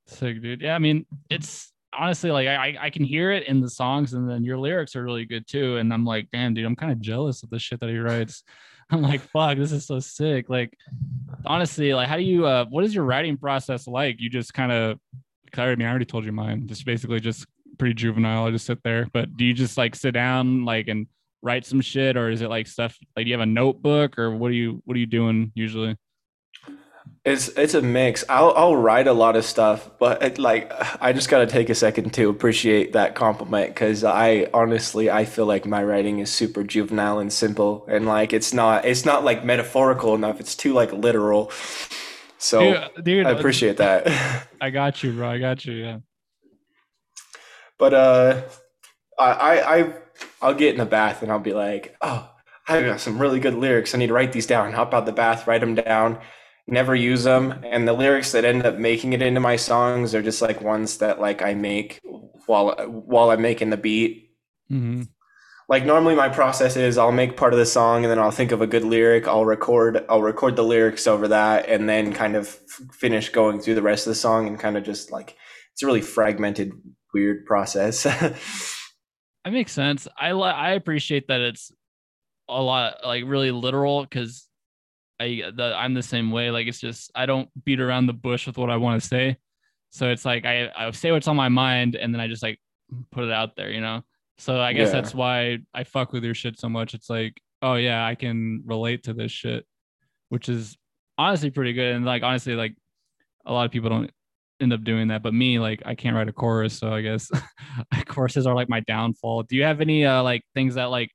[0.07, 0.61] Sick, dude.
[0.61, 4.29] Yeah, I mean, it's honestly like I I can hear it in the songs, and
[4.29, 5.77] then your lyrics are really good too.
[5.77, 8.43] And I'm like, damn, dude, I'm kind of jealous of the shit that he writes.
[8.91, 10.47] I'm like, fuck, this is so sick.
[10.47, 10.77] Like,
[11.43, 12.45] honestly, like, how do you?
[12.45, 14.19] uh What is your writing process like?
[14.19, 14.99] You just kind of,
[15.57, 16.67] I mean, I already told you mine.
[16.67, 17.45] Just basically, just
[17.77, 18.45] pretty juvenile.
[18.45, 19.07] I just sit there.
[19.11, 21.07] But do you just like sit down, like, and
[21.41, 22.97] write some shit, or is it like stuff?
[23.15, 24.81] Like, do you have a notebook, or what are you?
[24.85, 25.97] What are you doing usually?
[27.23, 28.23] It's it's a mix.
[28.29, 31.69] I'll I'll write a lot of stuff, but it, like I just got to take
[31.69, 36.31] a second to appreciate that compliment because I honestly I feel like my writing is
[36.31, 40.39] super juvenile and simple, and like it's not it's not like metaphorical enough.
[40.39, 41.51] It's too like literal.
[42.45, 44.47] So dude, dude I appreciate that.
[44.61, 45.29] I got you, bro.
[45.29, 45.73] I got you.
[45.73, 45.97] Yeah.
[47.77, 48.41] But uh,
[49.19, 49.93] I I
[50.41, 52.29] I'll get in the bath and I'll be like, oh,
[52.67, 53.93] I got some really good lyrics.
[53.93, 54.73] I need to write these down.
[54.73, 56.19] Hop out the bath, write them down
[56.67, 60.21] never use them and the lyrics that end up making it into my songs are
[60.23, 62.01] just like ones that like i make
[62.47, 64.31] while while i'm making the beat
[64.71, 65.03] mm-hmm.
[65.67, 68.51] Like normally my process is i'll make part of the song and then i'll think
[68.51, 72.35] of a good lyric i'll record i'll record the lyrics over that and then kind
[72.35, 72.47] of
[72.91, 75.35] finish going through the rest of the song and kind of just like
[75.73, 76.71] it's a really fragmented
[77.13, 78.35] weird process that
[79.51, 81.71] makes sense i i appreciate that it's
[82.47, 84.47] a lot like really literal because
[85.19, 86.51] I the, I'm the same way.
[86.51, 89.37] Like it's just I don't beat around the bush with what I want to say.
[89.91, 92.59] So it's like I I say what's on my mind and then I just like
[93.11, 94.03] put it out there, you know.
[94.37, 94.93] So I guess yeah.
[94.93, 96.93] that's why I fuck with your shit so much.
[96.93, 99.65] It's like, oh yeah, I can relate to this shit,
[100.29, 100.77] which is
[101.17, 101.95] honestly pretty good.
[101.95, 102.75] And like honestly, like
[103.45, 104.11] a lot of people don't
[104.59, 107.29] end up doing that, but me, like I can't write a chorus, so I guess
[108.07, 109.43] choruses are like my downfall.
[109.43, 111.11] Do you have any uh like things that like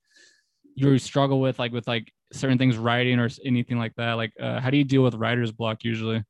[0.75, 4.15] you struggle with, like with like certain things writing or anything like that?
[4.15, 6.25] Like, uh, how do you deal with writer's block usually?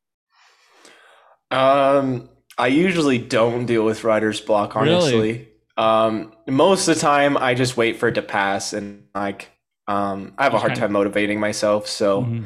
[1.50, 5.12] Um, I usually don't deal with writer's block, honestly.
[5.12, 5.48] Really?
[5.80, 9.48] Um, most of the time, I just wait for it to pass, and like,
[9.88, 11.86] um, I have a hard time motivating myself.
[11.86, 12.44] So, mm-hmm.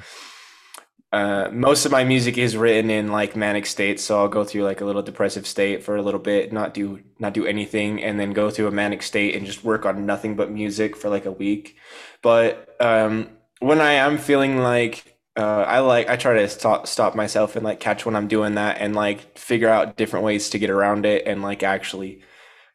[1.12, 4.05] uh, most of my music is written in like manic states.
[4.05, 7.01] So I'll go through like a little depressive state for a little bit, not do
[7.18, 10.37] not do anything, and then go through a manic state and just work on nothing
[10.37, 11.77] but music for like a week.
[12.23, 17.16] But um, when I am feeling like uh, I like I try to stop stop
[17.16, 20.61] myself and like catch when I'm doing that and like figure out different ways to
[20.61, 22.23] get around it and like actually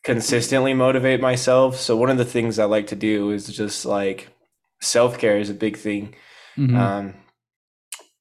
[0.03, 1.77] consistently motivate myself.
[1.77, 4.29] So one of the things I like to do is just like
[4.81, 6.15] self care is a big thing.
[6.57, 6.75] Mm-hmm.
[6.75, 7.13] Um,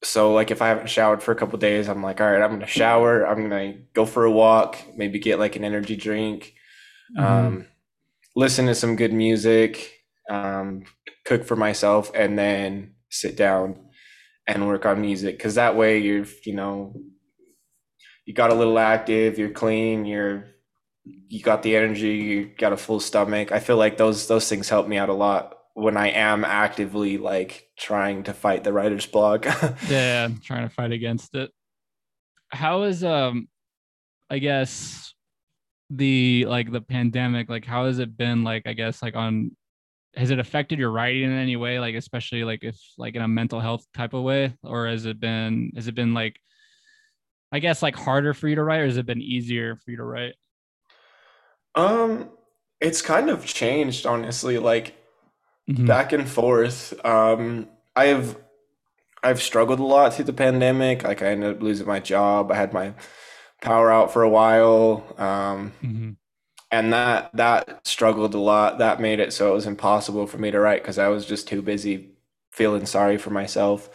[0.03, 2.51] so like if I haven't showered for a couple days, I'm like, all right, I'm
[2.51, 3.25] gonna shower.
[3.25, 6.53] I'm gonna go for a walk, maybe get like an energy drink,
[7.17, 7.25] mm-hmm.
[7.25, 7.65] um,
[8.35, 9.91] listen to some good music,
[10.29, 10.83] um,
[11.25, 13.87] cook for myself, and then sit down
[14.47, 15.37] and work on music.
[15.37, 16.95] Because that way, you're you know
[18.25, 20.45] you got a little active, you're clean, you're
[21.27, 23.51] you got the energy, you got a full stomach.
[23.51, 27.17] I feel like those those things help me out a lot when I am actively
[27.17, 29.45] like trying to fight the writer's block.
[29.87, 31.51] yeah, trying to fight against it.
[32.49, 33.47] How is um
[34.29, 35.13] I guess
[35.89, 39.51] the like the pandemic, like how has it been like I guess like on
[40.15, 43.27] has it affected your writing in any way like especially like if like in a
[43.27, 46.39] mental health type of way or has it been has it been like
[47.51, 49.97] i guess like harder for you to write or has it been easier for you
[49.97, 50.33] to write
[51.75, 52.29] um
[52.79, 54.95] it's kind of changed honestly like
[55.69, 55.85] mm-hmm.
[55.85, 56.93] back and forth.
[57.05, 58.37] Um i've
[59.23, 61.03] i've struggled a lot through the pandemic.
[61.03, 62.51] Like i ended up losing my job.
[62.51, 62.93] I had my
[63.61, 65.03] power out for a while.
[65.17, 66.11] Um mm-hmm.
[66.71, 68.79] and that that struggled a lot.
[68.79, 71.47] That made it so it was impossible for me to write because i was just
[71.47, 72.11] too busy
[72.51, 73.89] feeling sorry for myself.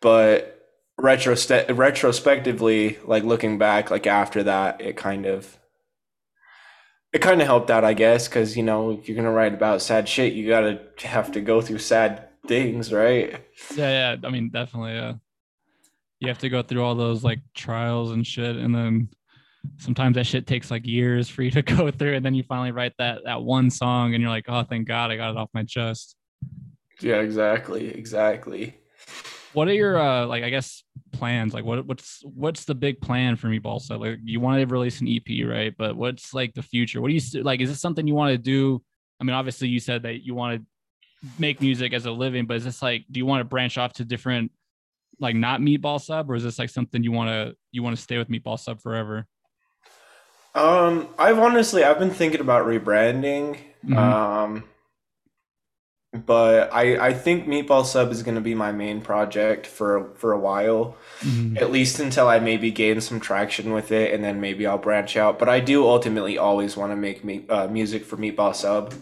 [0.00, 0.58] But
[0.98, 5.57] retroste- retrospectively like looking back like after that it kind of
[7.18, 9.82] it kind of helped out i guess because you know if you're gonna write about
[9.82, 13.44] sad shit you gotta have to go through sad things right?
[13.74, 15.14] Yeah yeah i mean definitely yeah.
[16.20, 19.08] You have to go through all those like trials and shit and then
[19.78, 22.70] sometimes that shit takes like years for you to go through and then you finally
[22.70, 25.50] write that that one song and you're like oh thank god i got it off
[25.52, 26.14] my chest.
[27.00, 28.78] Yeah exactly exactly.
[29.54, 30.84] What are your uh like i guess
[31.18, 31.54] plans?
[31.54, 35.00] Like what what's what's the big plan for meatball so like you want to release
[35.00, 35.74] an ep right?
[35.76, 37.00] But what's like the future?
[37.00, 38.82] What do you like is this something you want to do?
[39.20, 42.58] I mean obviously you said that you want to make music as a living but
[42.58, 44.52] is this like do you want to branch off to different
[45.18, 48.00] like not meatball sub or is this like something you want to you want to
[48.02, 49.26] stay with meatball sub forever?
[50.54, 53.58] Um, I've honestly I've been thinking about rebranding.
[53.84, 53.96] Mm-hmm.
[53.96, 54.64] Um,
[56.12, 60.32] but I I think Meatball Sub is going to be my main project for for
[60.32, 61.56] a while, mm-hmm.
[61.58, 65.16] at least until I maybe gain some traction with it, and then maybe I'll branch
[65.16, 65.38] out.
[65.38, 68.94] But I do ultimately always want to make me uh, music for Meatball Sub,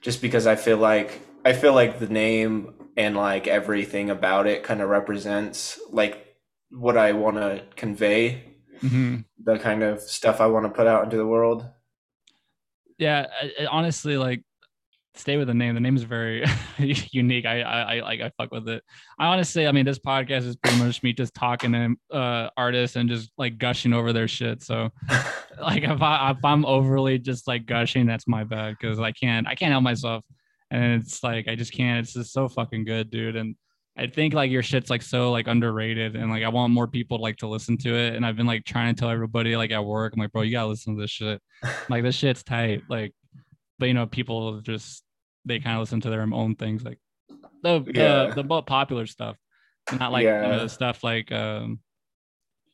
[0.00, 4.62] just because I feel like I feel like the name and like everything about it
[4.62, 6.36] kind of represents like
[6.70, 8.52] what I want to convey
[8.82, 9.16] mm-hmm.
[9.42, 11.66] the kind of stuff I want to put out into the world.
[12.98, 14.42] Yeah, I, I honestly, like,
[15.14, 15.74] stay with the name.
[15.74, 16.44] The name is very
[16.78, 17.44] unique.
[17.44, 18.82] I, I, I like, I fuck with it.
[19.18, 22.96] I honestly, I mean, this podcast is pretty much me just talking to uh, artists
[22.96, 24.62] and just like gushing over their shit.
[24.62, 24.90] So,
[25.60, 29.46] like, if I if I'm overly just like gushing, that's my bad because I can't
[29.46, 30.24] I can't help myself,
[30.70, 32.04] and it's like I just can't.
[32.04, 33.36] It's just so fucking good, dude.
[33.36, 33.56] And
[33.96, 37.18] I think like your shit's like so like underrated and like I want more people
[37.18, 38.14] like to listen to it.
[38.14, 40.52] And I've been like trying to tell everybody like at work, I'm like, bro, you
[40.52, 41.42] gotta listen to this shit.
[41.90, 42.82] like this shit's tight.
[42.88, 43.12] Like,
[43.82, 45.02] but you know, people just
[45.44, 47.00] they kind of listen to their own things, like
[47.64, 48.32] the yeah.
[48.32, 49.36] the, the popular stuff,
[49.98, 50.46] not like yeah.
[50.46, 51.80] you know, the stuff like um,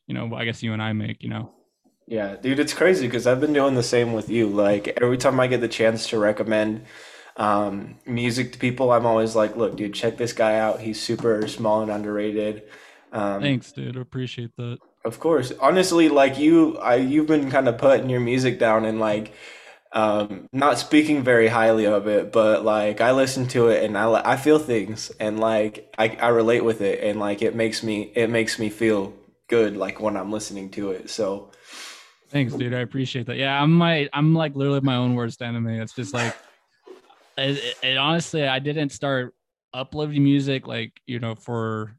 [0.05, 1.51] you know, I guess you and I make, you know.
[2.05, 4.49] Yeah, dude, it's crazy because I've been doing the same with you.
[4.49, 6.85] Like every time I get the chance to recommend
[7.37, 10.79] um, music to people, I'm always like, look, dude, check this guy out.
[10.79, 12.65] He's super small and underrated.
[13.11, 13.97] Um, Thanks, dude.
[13.97, 14.77] I appreciate that.
[15.03, 15.53] Of course.
[15.59, 19.33] Honestly, like you, I you've been kind of putting your music down and like
[19.91, 24.33] um not speaking very highly of it but like i listen to it and i
[24.33, 28.11] i feel things and like i i relate with it and like it makes me
[28.15, 29.13] it makes me feel
[29.47, 31.49] good like when i'm listening to it so.
[32.27, 33.37] Thanks dude i appreciate that.
[33.37, 35.79] Yeah i'm my i'm like literally my own worst enemy.
[35.79, 36.35] It's just like
[37.39, 39.33] it, it, honestly, I didn't start
[39.73, 41.95] uploading music like you know for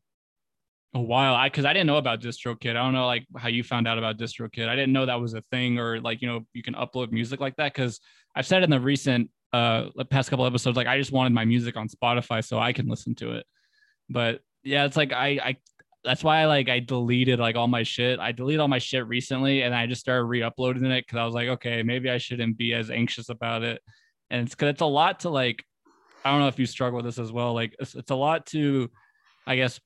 [0.95, 1.35] a while.
[1.35, 2.71] I because I didn't know about DistroKid.
[2.71, 4.69] I don't know like how you found out about DistroKid.
[4.69, 7.41] I didn't know that was a thing or like you know you can upload music
[7.41, 7.73] like that.
[7.73, 8.01] Because
[8.35, 11.77] I've said in the recent uh past couple episodes like I just wanted my music
[11.77, 13.47] on Spotify so I can listen to it.
[14.09, 15.57] But yeah, it's like I I
[16.05, 18.19] that's why I like I deleted like all my shit.
[18.19, 21.35] I deleted all my shit recently and I just started re-uploading it because I was
[21.35, 23.83] like, okay, maybe I shouldn't be as anxious about it
[24.31, 25.65] and it's because it's a lot to like
[26.25, 28.47] i don't know if you struggle with this as well like it's, it's a lot
[28.47, 28.89] to
[29.47, 29.81] i guess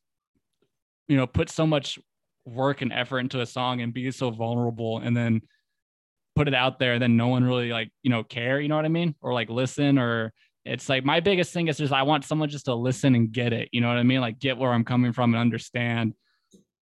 [1.09, 1.98] you know put so much
[2.44, 5.40] work and effort into a song and be so vulnerable and then
[6.36, 8.84] put it out there then no one really like you know care you know what
[8.84, 9.14] i mean?
[9.20, 10.32] Or like listen or
[10.64, 13.52] it's like my biggest thing is just i want someone just to listen and get
[13.52, 14.20] it you know what i mean?
[14.20, 16.14] Like get where i'm coming from and understand.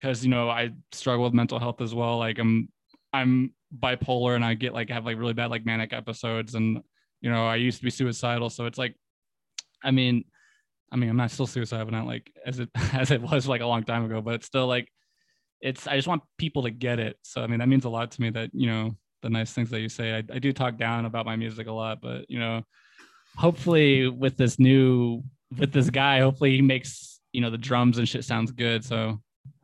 [0.01, 2.19] Because you know i struggle with mental health as well.
[2.19, 2.69] Like i'm
[3.13, 6.83] i'm bipolar and i get like have like really bad like manic episodes and
[7.21, 8.51] you know, I used to be suicidal.
[8.51, 8.95] So it's like,
[9.83, 10.25] I mean,
[10.91, 13.61] I mean, I'm not still suicidal, but not like as it as it was like
[13.61, 14.89] a long time ago, but it's still like
[15.61, 17.17] it's I just want people to get it.
[17.23, 19.71] So I mean that means a lot to me that, you know, the nice things
[19.71, 20.15] that you say.
[20.15, 22.63] I, I do talk down about my music a lot, but you know,
[23.37, 25.23] hopefully with this new
[25.59, 28.85] with this guy, hopefully he makes, you know, the drums and shit sounds good.
[28.85, 29.21] So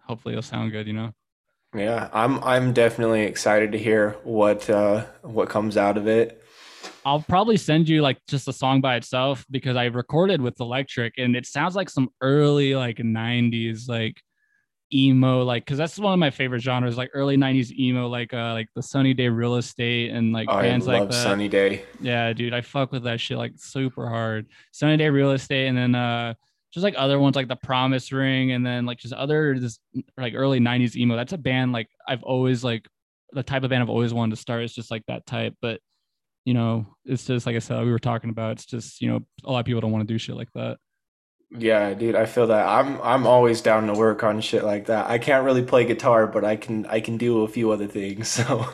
[0.07, 1.13] hopefully it'll sound good, you know.
[1.75, 6.44] Yeah, I'm I'm definitely excited to hear what uh what comes out of it
[7.05, 11.15] I'll probably send you like just a song by itself because I recorded with Electric
[11.19, 14.21] and it sounds like some early like 90s like
[14.93, 18.53] emo like because that's one of my favorite genres like early 90s emo like uh
[18.53, 21.15] like the sunny day real estate and like Oh, bands like that.
[21.23, 21.83] Sunny Day.
[22.01, 24.47] yeah dude i fuck with that shit like super hard.
[24.73, 26.35] Sunny day real estate and then uh
[26.73, 29.79] just like other ones like the promise ring and then like just other this
[30.17, 31.17] like early 90s emo.
[31.17, 32.87] That's a band like i've always like
[33.33, 35.81] the type of band i've always wanted to start is just like that type but
[36.45, 39.21] you know it's just like i said we were talking about it's just you know
[39.45, 40.79] a lot of people don't want to do shit like that
[41.57, 42.67] Yeah, dude, I feel that.
[42.67, 45.09] I'm I'm always down to work on shit like that.
[45.09, 48.29] I can't really play guitar, but I can I can do a few other things.
[48.39, 48.67] So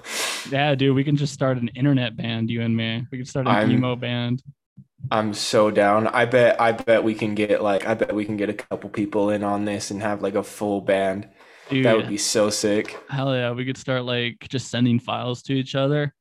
[0.51, 3.07] Yeah, dude, we can just start an internet band, you and me.
[3.13, 4.43] We can start an I'm- emo band.
[5.11, 6.07] I'm so down.
[6.07, 8.89] I bet I bet we can get like I bet we can get a couple
[8.89, 11.29] people in on this and have like a full band.
[11.69, 12.97] Dude, That would be so sick.
[13.11, 16.15] hell yeah, we could start like just sending files to each other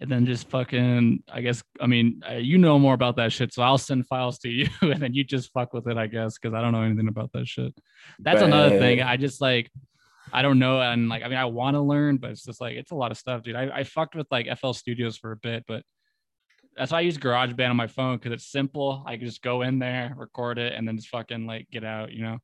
[0.00, 3.52] and then just fucking, I guess, I mean, you know more about that shit.
[3.52, 6.38] So I'll send files to you and then you just fuck with it, I guess,
[6.38, 7.74] because I don't know anything about that shit.
[8.20, 9.02] That's another thing.
[9.02, 9.70] I just like,
[10.32, 10.80] I don't know.
[10.80, 13.10] And like, I mean, I want to learn, but it's just like, it's a lot
[13.10, 13.56] of stuff, dude.
[13.56, 15.82] I, I fucked with like FL Studios for a bit, but
[16.76, 19.02] that's why I use GarageBand on my phone because it's simple.
[19.04, 22.12] I can just go in there, record it, and then just fucking like get out,
[22.12, 22.38] you know?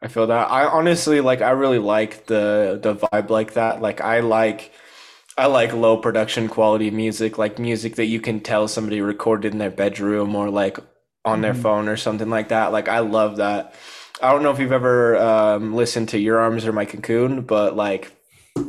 [0.00, 0.50] I feel that.
[0.50, 3.80] I honestly like I really like the the vibe like that.
[3.80, 4.72] Like I like
[5.36, 9.58] I like low production quality music, like music that you can tell somebody recorded in
[9.58, 10.78] their bedroom or like
[11.24, 11.62] on their Mhm.
[11.62, 12.70] phone or something like that.
[12.70, 13.74] Like I love that.
[14.22, 17.74] I don't know if you've ever um, listened to Your Arms or My Cocoon, but
[17.74, 18.12] like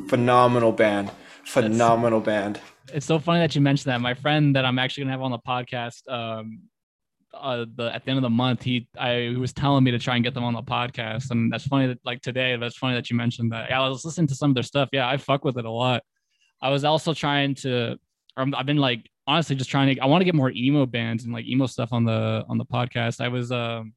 [0.10, 1.12] phenomenal band.
[1.44, 2.60] Phenomenal band.
[2.94, 4.02] it's so funny that you mentioned that.
[4.02, 6.62] My friend that I'm actually gonna have on the podcast, um,
[7.34, 10.00] uh, the at the end of the month, he I he was telling me to
[10.00, 12.96] try and get them on the podcast, and that's funny that like today, that's funny
[12.96, 13.70] that you mentioned that.
[13.70, 14.90] Yeah, I was listening to some of their stuff.
[14.92, 16.02] Yeah, I fuck with it a lot.
[16.66, 17.96] I was also trying to,
[18.36, 20.02] I've been like honestly just trying to.
[20.02, 22.66] I want to get more emo bands and like emo stuff on the on the
[22.66, 23.22] podcast.
[23.22, 23.94] I was um,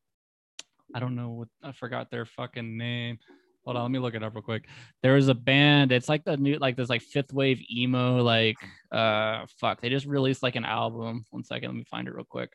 [0.94, 3.20] I don't know what I forgot their fucking name.
[3.64, 4.66] Hold on, let me look it up real quick.
[5.02, 5.92] There was a band.
[5.92, 8.22] It's like the new, like this, like fifth wave emo.
[8.22, 8.56] Like,
[8.92, 9.80] uh, fuck.
[9.80, 11.24] They just released like an album.
[11.30, 12.50] One second, let me find it real quick.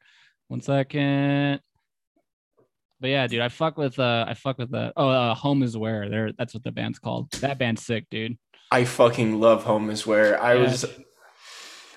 [0.48, 1.60] One second.
[3.00, 5.76] But yeah, dude, I fuck with uh, I fuck with the oh, uh, Home is
[5.76, 6.08] Where.
[6.08, 7.32] There, that's what the band's called.
[7.42, 8.38] That band's sick, dude.
[8.74, 10.42] I fucking love Home is Where.
[10.42, 10.62] I Yeah.
[10.64, 10.86] was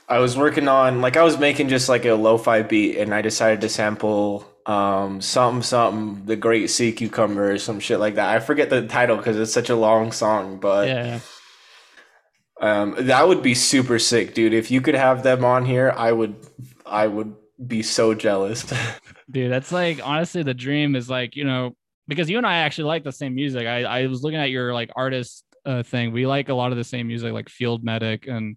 [0.09, 3.23] I was working on like I was making just like a lo-fi beat and I
[3.23, 8.29] decided to sample um something something the great sea cucumber or some shit like that.
[8.35, 11.21] I forget the title because it's such a long song, but Yeah,
[12.61, 14.55] um that would be super sick, dude.
[14.55, 16.37] If you could have them on here, I would
[16.85, 18.65] I would be so jealous.
[19.31, 21.77] dude, that's like honestly the dream is like you know
[22.09, 23.67] because you and I actually like the same music.
[23.67, 26.13] I I was looking at your like artist uh, thing.
[26.13, 28.57] We like a lot of the same music, like Field Medic and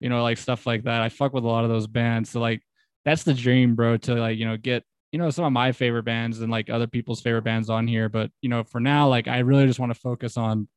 [0.00, 1.02] you know like stuff like that.
[1.02, 2.30] I fuck with a lot of those bands.
[2.30, 2.62] So like
[3.04, 3.96] that's the dream, bro.
[3.98, 6.86] To like you know get you know some of my favorite bands and like other
[6.86, 8.08] people's favorite bands on here.
[8.08, 10.68] But you know for now, like I really just want to focus on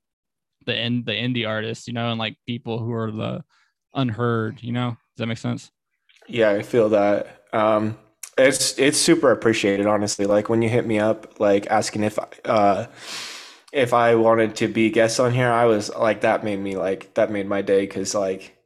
[0.66, 3.44] the end the indie artists, you know, and like people who are the
[3.94, 4.62] unheard.
[4.64, 5.72] You know, does that make sense?
[6.28, 7.46] Yeah, I feel that.
[7.54, 7.98] Um,
[8.38, 10.26] it's it's super appreciated, honestly.
[10.26, 12.88] Like when you hit me up, like asking if uh
[13.72, 17.14] if I wanted to be guest on here, I was like that made me like
[17.16, 18.58] that made my day because like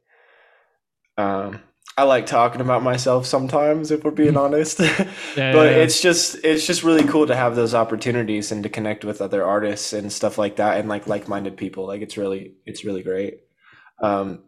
[1.16, 1.60] um
[1.96, 4.80] I like talking about myself sometimes, if we're being honest.
[5.36, 5.84] Yeah, But yeah, yeah.
[5.84, 9.44] it's just it's just really cool to have those opportunities and to connect with other
[9.44, 11.86] artists and stuff like that and like like-minded people.
[11.86, 13.40] Like it's really it's really great.
[14.02, 14.44] Um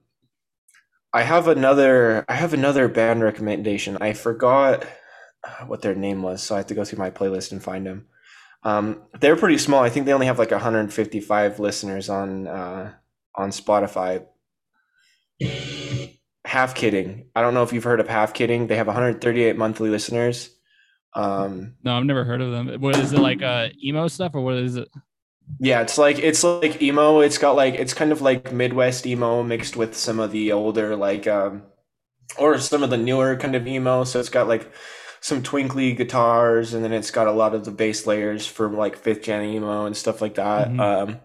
[1.12, 3.96] I have another I have another band recommendation.
[4.00, 4.84] I forgot
[5.44, 7.86] uh, what their name was, so I have to go through my playlist and find
[7.86, 8.07] them.
[8.66, 9.84] Um, they're pretty small.
[9.84, 12.92] I think they only have like 155 listeners on uh,
[13.36, 14.26] on Spotify.
[16.44, 17.28] Half kidding.
[17.36, 18.66] I don't know if you've heard of Half Kidding.
[18.66, 20.50] They have 138 monthly listeners.
[21.14, 22.80] Um, no, I've never heard of them.
[22.80, 23.40] What is it like?
[23.40, 24.88] Uh, emo stuff or what is it?
[25.60, 27.20] Yeah, it's like it's like emo.
[27.20, 30.96] It's got like it's kind of like Midwest emo mixed with some of the older
[30.96, 31.62] like um
[32.36, 34.02] or some of the newer kind of emo.
[34.02, 34.68] So it's got like
[35.20, 38.96] some twinkly guitars and then it's got a lot of the bass layers from like
[38.96, 40.68] fifth gen emo and stuff like that.
[40.68, 40.80] Mhm.
[40.80, 41.20] Um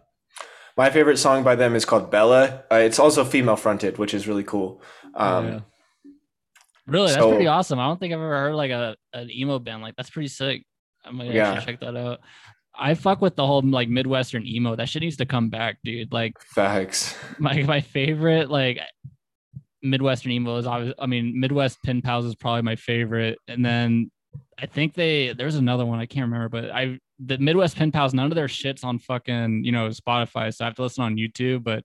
[0.77, 2.63] my favorite song by them is called Bella.
[2.71, 4.81] Uh, it's also female fronted, which is really cool.
[5.15, 5.59] Um Yeah.
[6.87, 7.79] Really, that's so- pretty awesome.
[7.79, 10.65] I don't think I've ever heard like a an emo band like that's pretty sick.
[11.05, 11.59] I might Yeah.
[11.59, 12.19] check that out.
[12.73, 14.75] I fuck with the whole like Midwestern emo.
[14.75, 16.11] That shit needs to come back, dude.
[16.13, 17.15] Like facts.
[17.39, 18.79] my my favorite like
[19.84, 24.11] Midwestern emo is obviously I mean Midwest Pen Pals is probably my favorite, and then
[24.59, 28.13] I think they there's another one I can't remember, but I the Midwest Pen Pals
[28.13, 31.15] none of their shits on fucking you know Spotify, so I have to listen on
[31.15, 31.63] YouTube.
[31.63, 31.84] But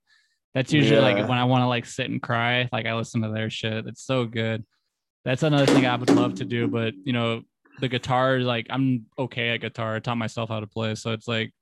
[0.55, 1.15] That's usually Yeah.
[1.15, 2.69] like when I want to like sit and cry.
[2.73, 3.87] Like I listen to their shit.
[3.87, 4.65] It's so good.
[5.25, 7.43] That's another thing I would love to do, but you know,
[7.81, 9.97] the guitar is like I'm okay at guitar.
[9.97, 11.53] I taught myself how to play, so it's like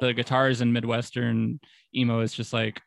[0.00, 1.58] the guitars in Midwestern
[1.94, 2.80] emo is just like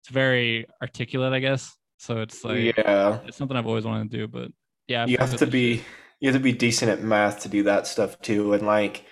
[0.00, 1.70] it's very articulate, I guess.
[2.02, 3.20] So it's like yeah.
[3.22, 4.50] it's something I've always wanted to do, but
[4.88, 5.86] yeah, You have to be shit.
[6.20, 8.52] you have to be decent at math to do that stuff too.
[8.52, 9.04] And like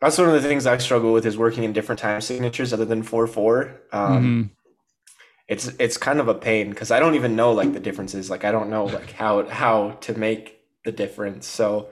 [0.00, 2.84] that's one of the things I struggle with is working in different time signatures other
[2.84, 3.80] than 4/4.
[3.92, 4.50] Um, Mhm.
[5.48, 8.30] it's it's kind of a pain because I don't even know like the differences.
[8.30, 11.46] Like I don't know like how how to make the difference.
[11.46, 11.88] So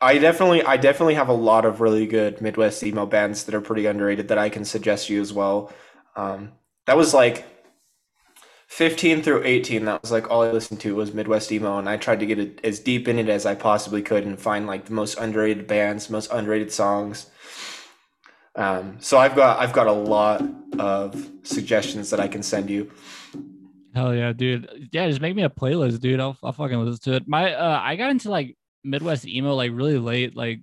[0.00, 3.60] I definitely I definitely have a lot of really good Midwest emo bands that are
[3.60, 5.72] pretty underrated that I can suggest you as well.
[6.16, 6.52] Um,
[6.86, 7.44] that was like
[8.72, 11.96] 15 through 18 that was like all i listened to was midwest emo and i
[11.98, 14.86] tried to get it as deep in it as i possibly could and find like
[14.86, 17.26] the most underrated bands most underrated songs
[18.54, 20.42] um, so i've got i've got a lot
[20.78, 22.90] of suggestions that i can send you
[23.94, 24.88] Hell yeah, dude.
[24.90, 26.18] Yeah, just make me a playlist, dude.
[26.18, 27.28] I'll I'll fucking listen to it.
[27.28, 30.60] My uh I got into like Midwest emo like really late, like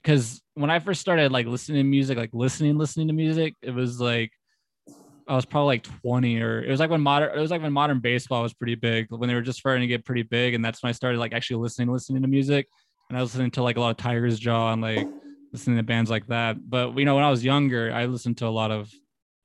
[0.00, 3.72] because when I first started like listening to music, like listening, listening to music, it
[3.72, 4.30] was like
[5.28, 7.72] I was probably like 20 or it was like when modern it was like when
[7.72, 10.54] modern baseball was pretty big, when they were just starting to get pretty big.
[10.54, 12.68] And that's when I started like actually listening, listening to music.
[13.08, 15.06] And I was listening to like a lot of Tiger's Jaw and like
[15.52, 16.56] listening to bands like that.
[16.68, 18.90] But you know, when I was younger, I listened to a lot of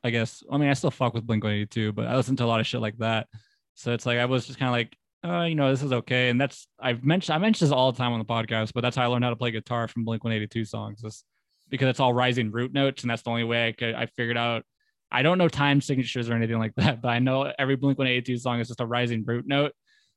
[0.03, 2.47] I guess I mean I still fuck with Blink 182, but I listened to a
[2.47, 3.27] lot of shit like that.
[3.75, 6.29] So it's like I was just kind of like, uh, you know, this is okay.
[6.29, 8.95] And that's I've mentioned I mentioned this all the time on the podcast, but that's
[8.95, 11.01] how I learned how to play guitar from Blink 182 songs.
[11.01, 11.25] Just
[11.69, 14.37] because it's all rising root notes, and that's the only way I could I figured
[14.37, 14.63] out.
[15.11, 18.37] I don't know time signatures or anything like that, but I know every Blink 182
[18.39, 19.73] song is just a rising root note.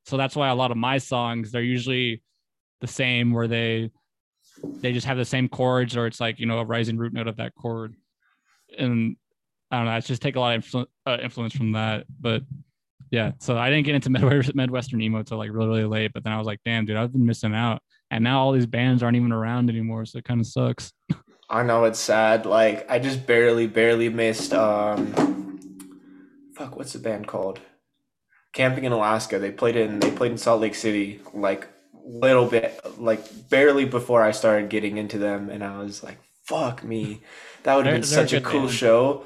[0.07, 2.22] So that's why a lot of my songs they're usually
[2.80, 3.91] the same where they
[4.80, 7.28] they just have the same chords or it's like you know a rising root note
[7.28, 7.95] of that chord.
[8.78, 9.16] And
[9.70, 12.43] i don't know i just take a lot of influ- uh, influence from that but
[13.11, 13.32] yeah.
[13.41, 16.32] So i didn't get into Midwest- midwestern emo till like really really late but then
[16.32, 17.82] i was like damn dude i've been missing out.
[18.11, 20.93] And now all these bands aren't even around anymore so it kind of sucks
[21.51, 25.59] i know it's sad like i just barely barely missed um
[26.55, 27.61] fuck what's the band called?
[28.53, 31.68] Camping in alaska they played in they played in salt lake city like
[32.05, 36.18] little bit like barely before i started getting into them and i was like
[36.51, 37.20] fuck me.
[37.62, 38.72] That would have been they're a such a cool band.
[38.72, 39.24] show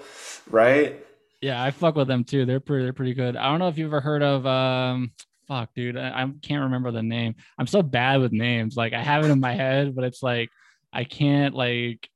[0.50, 1.02] right?
[1.40, 2.44] Yeah i fuck with them too.
[2.44, 3.34] They're pretty they're pretty good.
[3.36, 5.12] I don't know if you've ever heard of um
[5.48, 7.34] fuck dude i, I can't remember the name.
[7.58, 8.76] I'm so bad with names.
[8.76, 10.50] Like i have it in my head but it's like
[10.92, 12.08] i can't like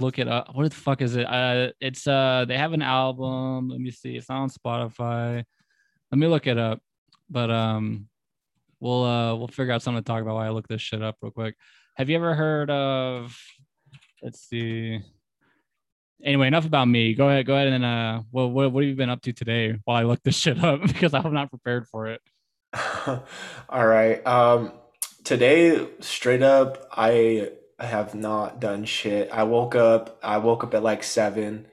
[0.00, 0.54] look it up.
[0.54, 1.24] What the fuck is it?
[1.24, 3.68] Uh it's uh they have an album.
[3.68, 4.16] Let me see.
[4.16, 5.44] It's not on spotify.
[6.10, 6.80] Let me look it up.
[7.28, 8.08] But um
[8.80, 11.16] we'll uh we'll figure out something to talk about while i look this shit up
[11.20, 11.56] real quick.
[11.96, 13.36] Have you ever heard of
[14.22, 15.00] let's see.
[16.24, 17.14] Anyway enough about me.
[17.14, 19.78] Go ahead go ahead and uh well, what, what have you been up to today
[19.84, 20.80] while i look this shit up?
[20.86, 22.20] Because i'm not prepared for it.
[23.68, 24.26] All right.
[24.26, 24.72] Um
[25.24, 27.50] today straight up i
[27.84, 29.28] have not done shit.
[29.30, 31.66] I woke up i woke up at like seven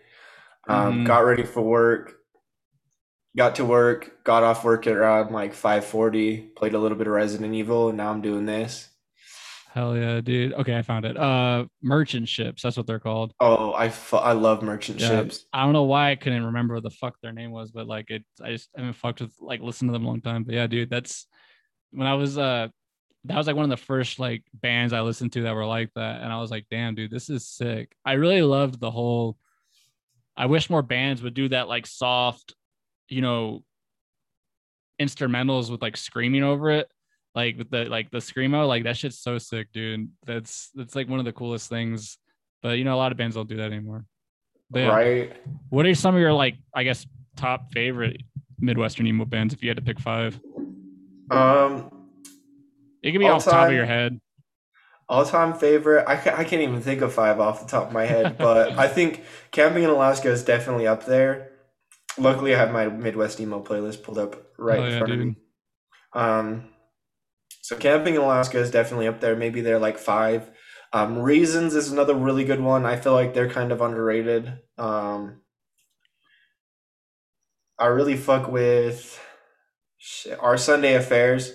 [0.68, 1.06] um Mhm.
[1.06, 2.16] got ready for work
[3.38, 7.14] got to work got off work at around like 5:40 played a little bit of
[7.14, 8.90] resident evil and now i'm doing this.
[9.74, 10.54] Hell yeah dude.
[10.54, 11.18] Okay i found it.
[11.18, 13.34] Uh merchant ships that's what they're called.
[13.40, 15.08] Oh i fu- i love merchant Yeah.
[15.08, 15.46] ships.
[15.54, 18.10] I don't know why i couldn't remember what the fuck their name was but like
[18.12, 20.44] it i just haven't fucked with like listened to them a long time.
[20.44, 21.28] But yeah dude that's
[21.92, 22.68] when i was uh
[23.26, 25.90] that was like one of the first like bands i listened to that were like
[25.96, 27.96] that and i was like damn dude this is sick.
[28.06, 29.38] I really loved the whole
[30.36, 32.56] i wish more bands would do that like soft
[33.08, 33.64] you know
[35.02, 36.92] instrumentals with like screaming over it
[37.36, 40.10] like with the like the screamo like that shit's so sick dude.
[40.26, 42.18] That's that's like one of the coolest things.
[42.62, 44.06] But you know a lot of bands don't do that anymore.
[44.70, 45.34] But right.
[45.70, 47.06] What are some of your like i guess
[47.36, 48.22] top favorite
[48.60, 50.40] midwestern emo bands if you had to pick five?
[51.32, 52.03] Um
[53.04, 54.20] it can be All off the top of time- your head
[55.10, 56.06] All-time favorite?
[56.08, 58.72] I, ca- I can't even think of five off the top of my head, but
[58.80, 61.52] I think Camping in Alaska is definitely up there.
[62.18, 65.20] Luckily, I have my Midwest emo playlist pulled up right Oh, in yeah, front of
[65.20, 65.36] me.
[66.14, 66.70] Um,
[67.62, 69.36] so Camping in Alaska is definitely up there.
[69.36, 70.50] Maybe they're like five.
[70.94, 72.86] Um, Reasons is another really good one.
[72.86, 74.54] I feel like they're kind of underrated.
[74.78, 75.42] Um,
[77.78, 79.20] I really fuck with
[79.98, 81.52] shit, our Sunday Affairs.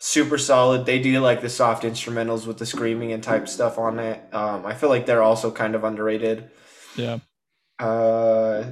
[0.00, 0.86] Super solid.
[0.86, 4.22] They do like the soft instrumentals with the screaming and type stuff on it.
[4.32, 6.50] Um, I feel like they're also kind of underrated.
[6.96, 7.18] yeah
[7.80, 8.64] Uh,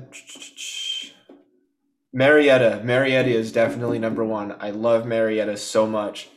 [2.12, 2.80] Marietta.
[2.84, 4.54] Marietta is definitely number one.
[4.60, 6.28] I love Marietta so much.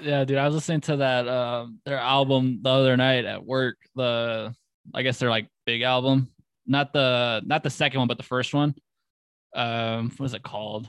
[0.00, 3.74] yeah dude i was listening to that um their album the other night at work
[3.96, 4.54] the
[4.94, 6.28] i guess they're like big album
[6.66, 8.72] not the not the second one but the first one
[9.56, 10.88] um was it called?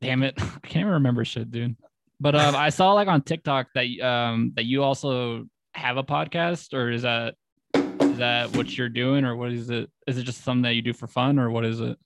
[0.00, 1.76] Damn it, I can't even remember shit, dude.
[2.24, 5.44] But um, I saw like on TikTok that um that you also
[5.74, 7.34] have a podcast, or is that
[7.74, 9.90] is that what you're doing, or what is it?
[10.06, 11.98] Is it just something that you do for fun, or what is it?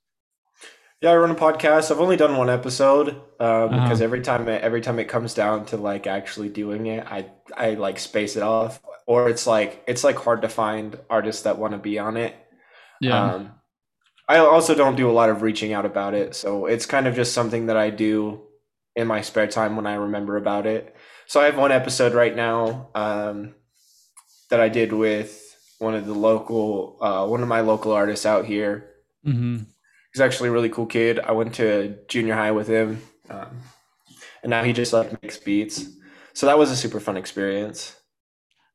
[1.01, 1.93] Yeah, I run a podcast.
[1.93, 3.83] I've only done one episode um, Uh-huh.
[3.85, 7.27] because every time it, every time it comes down to like actually doing it, I
[7.57, 11.59] I like space it off, or it's like it's like hard to find artists that
[11.59, 12.35] want to be on it.
[13.01, 13.53] Yeah, Um,
[14.29, 17.15] I also don't do a lot of reaching out about it, so it's kind of
[17.15, 18.48] just something that I do
[18.99, 20.95] in my spare time when I remember about it.
[21.27, 23.55] So I have one episode right now um,
[24.51, 25.45] that I did with
[25.79, 28.91] one of the local, uh, one of my local artists out here.
[29.25, 29.59] hmm
[30.13, 31.21] He's actually a really cool kid.
[31.21, 33.61] I went to junior high with him, um,
[34.43, 35.87] and now he just like makes beats.
[36.33, 37.95] So that was a super fun experience.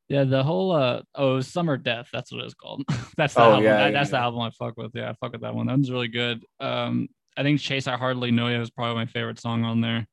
[0.07, 0.23] yeah.
[0.25, 2.07] The whole uh oh, Summer Death.
[2.13, 2.83] That's what it's called.
[3.17, 3.63] that's the Oh, album.
[3.65, 4.91] yeah, that- yeah, that's the album I fuck with.
[4.93, 5.65] Yeah, I fuck with that one.
[5.65, 6.45] That one's really good.
[6.59, 10.05] Um, I think Chase I Hardly Know You is probably my favorite song on there.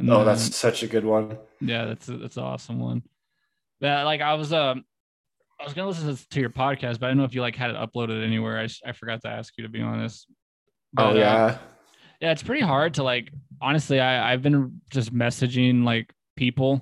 [0.00, 1.38] And Oh, then- that's such a good one.
[1.60, 3.02] Yeah, that's a, that's an awesome one.
[3.80, 4.84] Yeah, like I was um
[5.60, 7.56] I was gonna listen to, to your podcast, but I don't know if you like
[7.56, 8.58] had it uploaded anywhere.
[8.58, 10.26] I I forgot to ask you to be honest.
[10.92, 11.58] But, oh uh, yeah.
[12.20, 13.30] yeah, it's pretty hard to like
[13.60, 16.80] honestly, I, I've been just messaging like people,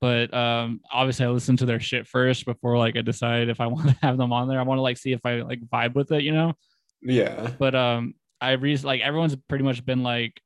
[0.00, 3.66] but um obviously I listen to their shit first before like I decide if I
[3.74, 4.58] want to have them on there.
[4.60, 6.54] I want to like see if I like vibe with it, you know?
[7.02, 7.50] Yeah.
[7.58, 10.40] but um i re like everyone's pretty much been like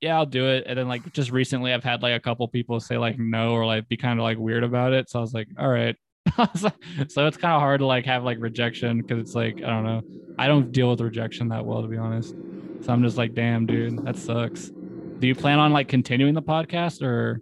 [0.00, 0.64] yeah i'll do it.
[0.66, 3.66] And then like just recently i've had like a couple people say like no or
[3.66, 5.08] like be kind of like weird about it.
[5.10, 5.96] So i was like all right.
[6.56, 9.84] So it's kind of hard to like have like rejection because it's like i don't
[9.84, 10.02] know.
[10.38, 12.34] I don't deal with rejection that well to be honest.
[12.82, 14.70] So i'm just like damn dude that sucks.
[15.18, 17.40] Do you plan on like continuing the podcast or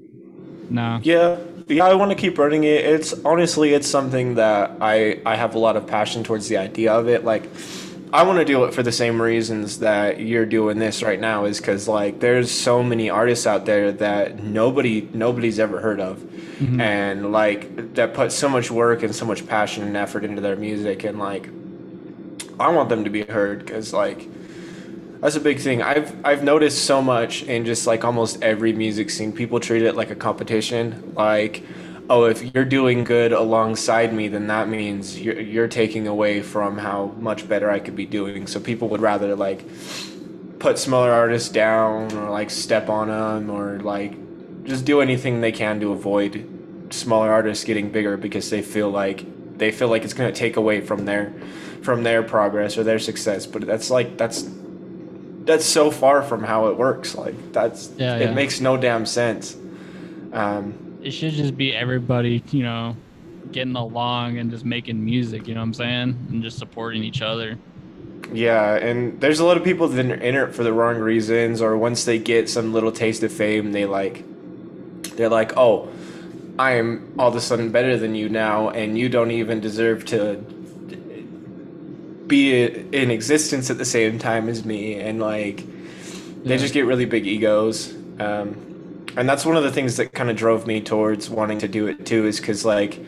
[0.71, 1.01] no?
[1.03, 2.85] Yeah, yeah, I want to keep running it.
[2.85, 6.93] It's honestly, it's something that I I have a lot of passion towards the idea
[6.93, 7.25] of it.
[7.25, 7.45] Like,
[8.15, 11.47] I want to do it for the same reasons that you're doing this right now.
[11.47, 16.19] Is because like there's so many artists out there that nobody nobody's ever heard of,
[16.61, 16.81] Mhm.
[16.81, 20.55] and like that put so much work and so much passion and effort into their
[20.55, 21.49] music, and like
[22.61, 24.29] I want them to be heard because like
[25.21, 25.83] that's a big thing.
[25.83, 29.33] I've I've noticed so much in just like almost every music scene.
[29.33, 31.15] People treat it like a competition.
[31.17, 31.65] Like,
[32.11, 36.79] oh, if you're doing good alongside me, then that means you're you're taking away from
[36.79, 38.47] how much better I could be doing.
[38.47, 39.65] So people would rather like
[40.59, 44.15] put smaller artists down or like step on them or like
[44.65, 46.49] just do anything they can to avoid
[46.91, 49.25] smaller artists getting bigger because they feel like
[49.59, 51.33] they feel like it's going to take away from their
[51.83, 54.49] from their progress or their success but that's like that's
[55.45, 58.35] that's so far from how it works like that's Yeah, it yeah.
[58.35, 59.57] makes no damn sense
[60.33, 60.75] um
[61.05, 62.97] it should just be everybody you know
[63.53, 67.23] getting along and just making music you know what i'm saying and just supporting each
[67.23, 67.59] other
[68.33, 71.61] Yeah, and there's a lot of people that are in it for the wrong reasons,
[71.61, 74.25] or once they get some little taste of fame, they like,
[75.17, 75.89] they're like, oh,
[76.59, 80.07] I am all of a sudden better than you now, and you don't even deserve
[80.07, 80.37] to
[82.27, 85.59] be in existence at the same time as me, and like,
[86.45, 86.57] they Yeah.
[86.57, 87.95] just get really big egos.
[88.19, 88.57] Um,
[89.17, 91.87] and that's one of the things that kind of drove me towards wanting to do
[91.87, 92.99] it too, is because like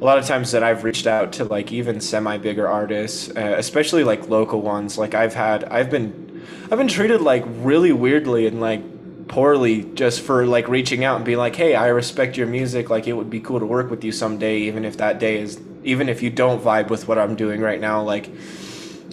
[0.00, 3.54] a lot of times that I've reached out to like even semi bigger artists, uh,
[3.58, 4.96] especially like local ones.
[4.96, 8.82] Like I've had, I've been, I've been treated like really weirdly and like
[9.28, 12.88] poorly just for like reaching out and being like, hey, I respect your music.
[12.88, 15.60] Like it would be cool to work with you someday, even if that day is,
[15.84, 18.02] even if you don't vibe with what I'm doing right now.
[18.02, 18.30] Like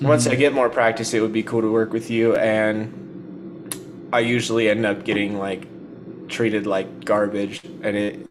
[0.01, 2.35] once I get more practice, it would be cool to work with you.
[2.37, 5.67] And I usually end up getting like
[6.28, 8.28] treated like garbage, and it.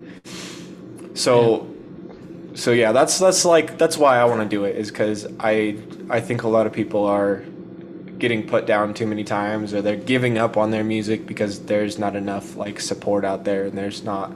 [1.14, 1.68] So
[2.56, 5.76] so yeah that's that's like that's why i want to do it is because i
[6.08, 7.44] i think a lot of people are
[8.18, 11.98] getting put down too many times or they're giving up on their music because there's
[11.98, 14.32] not enough like support out there and there's not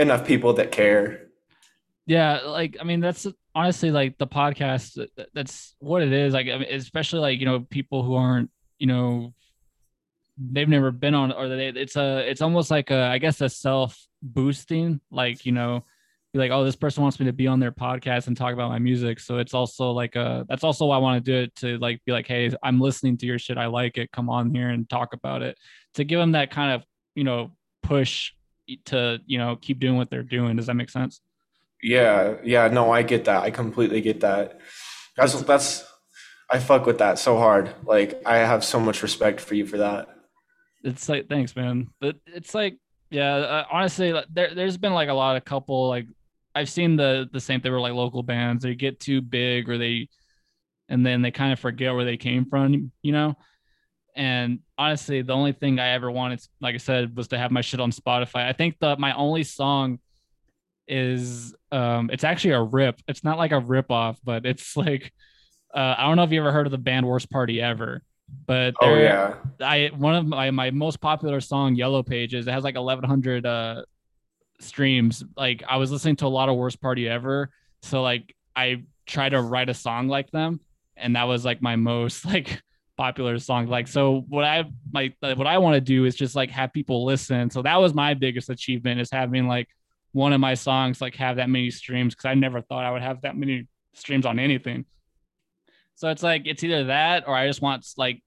[0.00, 1.28] enough people that care
[2.06, 3.24] yeah like i mean that's
[3.54, 7.38] honestly like the podcast th- th- that's what it is like I mean, especially like
[7.38, 9.32] you know people who aren't you know
[10.52, 13.48] they've never been on or they it's a it's almost like a i guess a
[13.48, 15.84] self boosting like you know
[16.32, 18.70] be like oh this person wants me to be on their podcast and talk about
[18.70, 19.18] my music.
[19.18, 22.00] So it's also like a that's also why i want to do it to like
[22.04, 23.58] be like hey i'm listening to your shit.
[23.58, 24.12] I like it.
[24.12, 25.58] Come on here and talk about it.
[25.94, 26.84] To give them that kind of
[27.14, 27.50] you know
[27.82, 28.32] push
[28.86, 30.56] to you know keep doing what they're doing.
[30.56, 31.20] Does that make sense?
[31.82, 33.42] Yeah yeah no i get that.
[33.42, 34.60] I completely get that.
[35.16, 35.84] That's that's
[36.48, 37.74] i fuck with that so hard.
[37.84, 40.19] Like i have so much respect for you for that
[40.82, 42.78] it's like thanks man but it's like
[43.10, 46.06] yeah uh, honestly like, there, there's been like a lot of couple like
[46.54, 49.78] i've seen the the same thing where like local bands they get too big or
[49.78, 50.08] they
[50.88, 53.36] and then they kind of forget where they came from you know
[54.16, 57.62] And honestly, the only thing I ever wanted, like I said, was to have my
[57.62, 58.46] shit on Spotify.
[58.48, 60.00] I think that my only song
[60.88, 63.00] is um it's actually a rip.
[63.08, 65.12] It's not like a rip off, but it's like
[65.74, 68.02] uh, I don't know if you ever heard of the band Worst Party Ever,
[68.46, 72.46] but oh yeah, I one of my my most popular song Yellow Pages.
[72.46, 73.82] It has like 1100 uh
[74.60, 75.24] streams.
[75.36, 77.50] Like I was listening to a lot of Worst Party Ever,
[77.82, 80.60] so like I try to write a song like them,
[80.96, 82.62] and that was like my most like
[82.96, 83.66] popular song.
[83.66, 87.04] Like so, what I like what I want to do is just like have people
[87.04, 87.50] listen.
[87.50, 89.68] So that was my biggest achievement is having like
[90.12, 93.02] one of my songs like have that many streams because I never thought I would
[93.02, 94.84] have that many streams on anything.
[96.00, 98.22] So it's like it's either that or I just want like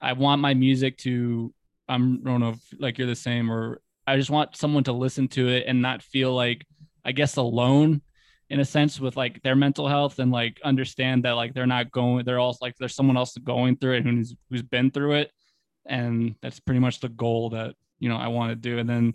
[0.00, 1.52] I want my music to
[1.88, 4.92] I'm, I don't know if like you're the same or I just want someone to
[4.92, 6.64] listen to it and not feel like
[7.04, 8.02] I guess alone
[8.50, 11.90] in a sense with like their mental health and like understand that like they're not
[11.90, 15.32] going they're also like there's someone else going through it who's who's been through it.
[15.86, 18.78] And that's pretty much the goal that you know I want to do.
[18.78, 19.14] And then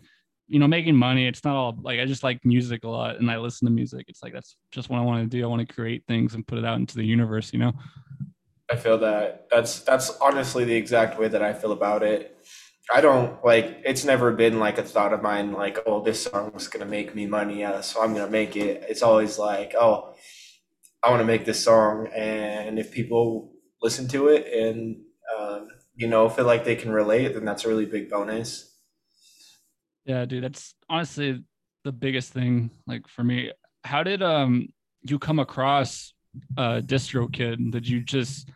[0.52, 1.28] you know making money.
[1.28, 4.06] It's not all like I just like music a lot and I listen to music.
[4.10, 5.41] It's like that's just what I want to do.
[5.43, 7.72] I want to create things and put it out into the universe you know?
[8.70, 9.47] I feel that.
[9.49, 12.38] That's that's honestly the exact way that I feel about it.
[12.93, 16.68] I don't like it's never been like a thought of mine like oh this song's
[16.68, 18.84] gonna make me money yeah so I'm gonna make it.
[18.89, 20.14] It's always like oh
[21.02, 24.97] I want to make this song and if people listen to it and
[25.38, 28.70] um, you know feel like they can relate then that's a really big bonus
[30.06, 31.43] yeah dude that's honestly
[31.84, 33.52] the biggest thing like for me
[33.84, 34.68] how did um
[35.02, 36.14] you come across
[36.58, 38.49] uh DistroKid did you just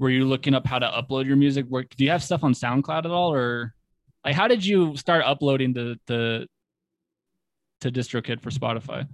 [0.00, 1.66] were you looking up how to upload your music?
[1.68, 3.74] Where, do you have stuff on SoundCloud at all, or
[4.24, 6.48] like how did you start uploading the the
[7.82, 9.06] to DistroKid for Spotify?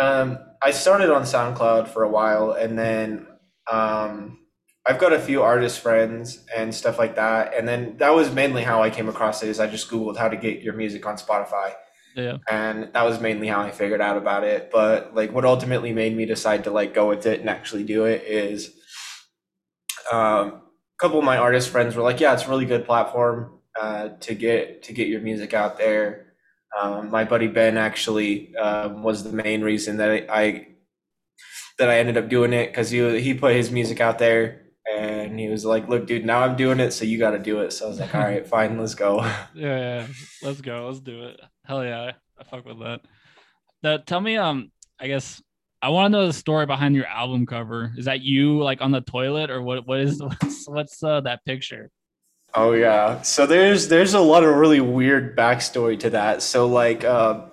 [0.00, 3.26] Um, I started on SoundCloud for a while, and then
[3.70, 4.38] um,
[4.84, 7.54] I've got a few artist friends and stuff like that.
[7.54, 9.48] And then that was mainly how I came across it.
[9.48, 11.74] Is I just googled how to get your music on Spotify.
[12.16, 12.38] Yeah.
[12.50, 14.70] And that was mainly how I figured out about it.
[14.72, 18.04] But like, what ultimately made me decide to like go with it and actually do
[18.04, 18.74] it is
[20.10, 20.60] um, a
[20.98, 24.34] couple of my artist friends were like, "Yeah, it's a really good platform uh, to
[24.34, 26.34] get to get your music out there."
[26.78, 30.66] Um, my buddy Ben actually um, was the main reason that I, I
[31.78, 35.38] that I ended up doing it because he he put his music out there and
[35.38, 37.72] he was like, "Look, dude, now I'm doing it, so you got to do it."
[37.72, 39.20] So I was like, "All right, fine, let's go."
[39.54, 40.06] yeah, yeah,
[40.42, 41.40] let's go, let's do it.
[41.64, 43.00] Hell yeah, I fuck with that.
[43.82, 44.70] That tell me, um,
[45.00, 45.42] I guess
[45.80, 47.92] I want to know the story behind your album cover.
[47.96, 49.86] Is that you like on the toilet or what?
[49.86, 51.90] What is what's, what's uh, that picture?
[52.54, 53.22] Oh yeah.
[53.22, 56.42] So there's there's a lot of really weird backstory to that.
[56.42, 57.46] So like uh,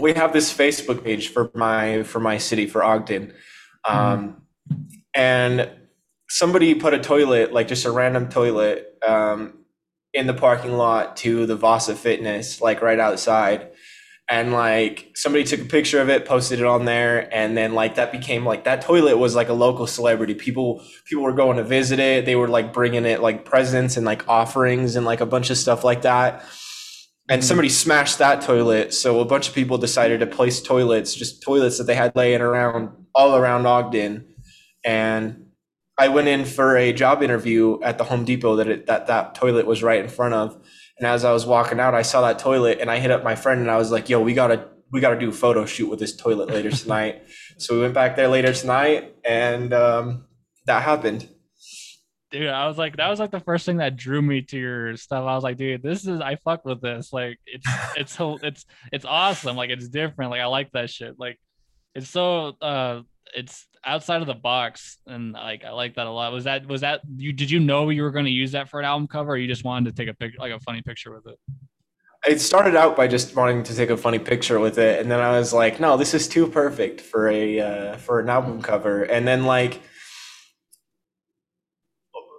[0.00, 3.32] we have this Facebook page for my for my city for Ogden,
[3.88, 4.76] um, mm-hmm.
[5.14, 5.70] and
[6.28, 9.64] somebody put a toilet like just a random toilet um,
[10.12, 13.70] in the parking lot to the Vasa Fitness like right outside.
[14.28, 17.94] And like somebody took a picture of it posted it on there and then like
[17.94, 20.34] that became like that toilet was like a local celebrity.
[20.34, 22.24] People people were going to visit it.
[22.24, 25.56] They were like bringing it like presents and like offerings and like a bunch of
[25.56, 26.44] stuff like that.
[27.28, 27.46] And mm-hmm.
[27.46, 31.78] somebody smashed that toilet so a bunch of people decided to place toilets just toilets
[31.78, 34.34] that they had laying around all around ogden.
[34.84, 35.45] And
[35.98, 39.34] i went in for a job interview at the home depot that it, that that
[39.34, 40.60] toilet was right in front of
[40.98, 43.34] and as I was walking out, I saw that toilet and I hit up my
[43.34, 45.98] friend and I was like, yo, we gotta we gotta do a photo shoot with
[45.98, 47.22] this toilet later tonight.
[47.58, 50.26] so we went back there later tonight and um,
[50.66, 51.28] that happened.
[52.30, 54.96] Dude, I was like, that was like the first thing that drew me to your
[54.96, 55.22] stuff.
[55.22, 57.12] I was like, dude, this is I fuck with this.
[57.12, 57.66] Like it's
[57.96, 59.56] it's it's it's awesome.
[59.56, 60.30] Like it's different.
[60.30, 61.18] Like I like that shit.
[61.18, 61.38] Like
[61.94, 63.02] it's so uh
[63.34, 66.32] it's outside of the box and like I like that a lot.
[66.32, 68.80] Was that was that you did you know you were going to use that for
[68.80, 71.14] an album cover or you just wanted to take a picture like a funny picture
[71.14, 71.38] with it?
[72.26, 75.20] It started out by just wanting to take a funny picture with it and then
[75.20, 79.04] I was like, no, this is too perfect for a uh, for an album cover.
[79.04, 79.80] And then like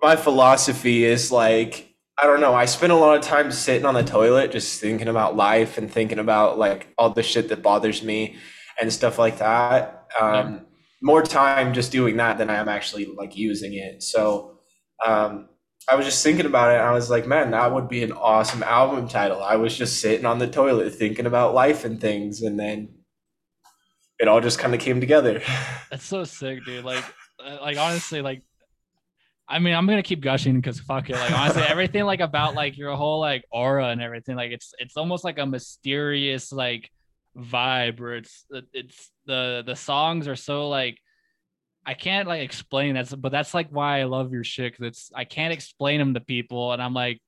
[0.02, 1.86] my philosophy is like
[2.20, 2.56] I don't know.
[2.56, 5.90] I spend a lot of time sitting on the toilet just thinking about life and
[5.90, 8.38] thinking about like all the shit that bothers me
[8.82, 10.08] and stuff like that.
[10.20, 10.66] Um,
[11.02, 14.02] more time just doing that than I am actually like using it.
[14.04, 14.60] So
[15.06, 15.50] um,
[15.90, 16.76] I was just thinking about it.
[16.76, 19.42] and I was like, man, that would be an awesome album title.
[19.42, 22.90] I was just sitting on the toilet thinking about life and things, and then
[24.20, 25.42] it all just kind of came together.
[25.92, 26.84] That's so sick, dude.
[26.84, 27.04] Like,
[27.44, 28.42] uh, like honestly, like.
[29.50, 31.16] I mean, I'm gonna keep gushing because fuck it.
[31.16, 34.98] Like honestly, everything like about like your whole like aura and everything, like it's it's
[34.98, 36.92] almost like a mysterious like
[37.38, 40.98] vibe where it's it's the the songs are so like
[41.86, 45.12] I can't like explain that, but that's like why I love your shit because it's
[45.16, 47.22] I can't explain them to people, and I'm like,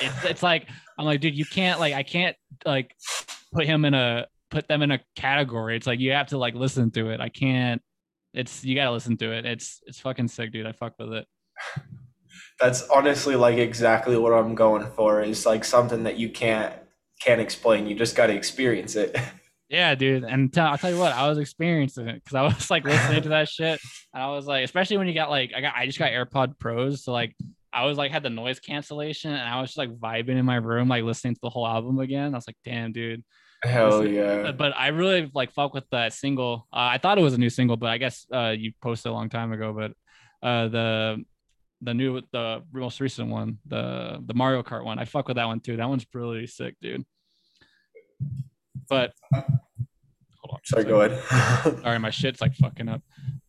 [0.00, 2.36] it's it's like I'm like, dude, you can't like I can't
[2.66, 2.94] like
[3.50, 5.74] put him in a put them in a category.
[5.74, 7.20] It's like you have to like listen to it.
[7.20, 7.80] I can't.
[8.34, 9.46] It's you gotta listen to it.
[9.46, 10.66] It's it's fucking sick, dude.
[10.66, 11.26] I fuck with it.
[12.60, 15.22] That's honestly like exactly what I'm going for.
[15.22, 16.74] Is like something that you can't
[17.22, 17.86] can't explain.
[17.86, 19.16] You just got to experience it.
[19.68, 20.24] Yeah, dude.
[20.24, 23.22] And t- I'll tell you what, I was experiencing it because I was like listening
[23.22, 23.80] to that shit.
[24.12, 26.58] And I was like, especially when you got like, I got, I just got AirPod
[26.58, 27.02] Pros.
[27.02, 27.34] So like,
[27.72, 30.56] I was like, had the noise cancellation and I was just like vibing in my
[30.56, 32.34] room, like listening to the whole album again.
[32.34, 33.24] I was like, damn, dude.
[33.64, 34.52] Hell yeah.
[34.52, 36.68] But I really like fuck with that single.
[36.72, 39.14] Uh, I thought it was a new single, but I guess uh, you posted a
[39.14, 39.72] long time ago.
[39.72, 39.92] But
[40.46, 41.24] uh, the,
[41.80, 45.46] the new, the most recent one, the, the Mario Kart one, I fuck with that
[45.46, 45.78] one too.
[45.78, 47.04] That one's really sick, dude.
[48.88, 50.58] But hold on.
[50.64, 51.80] Sorry, go ahead.
[51.82, 53.02] Sorry, my shit's like fucking up.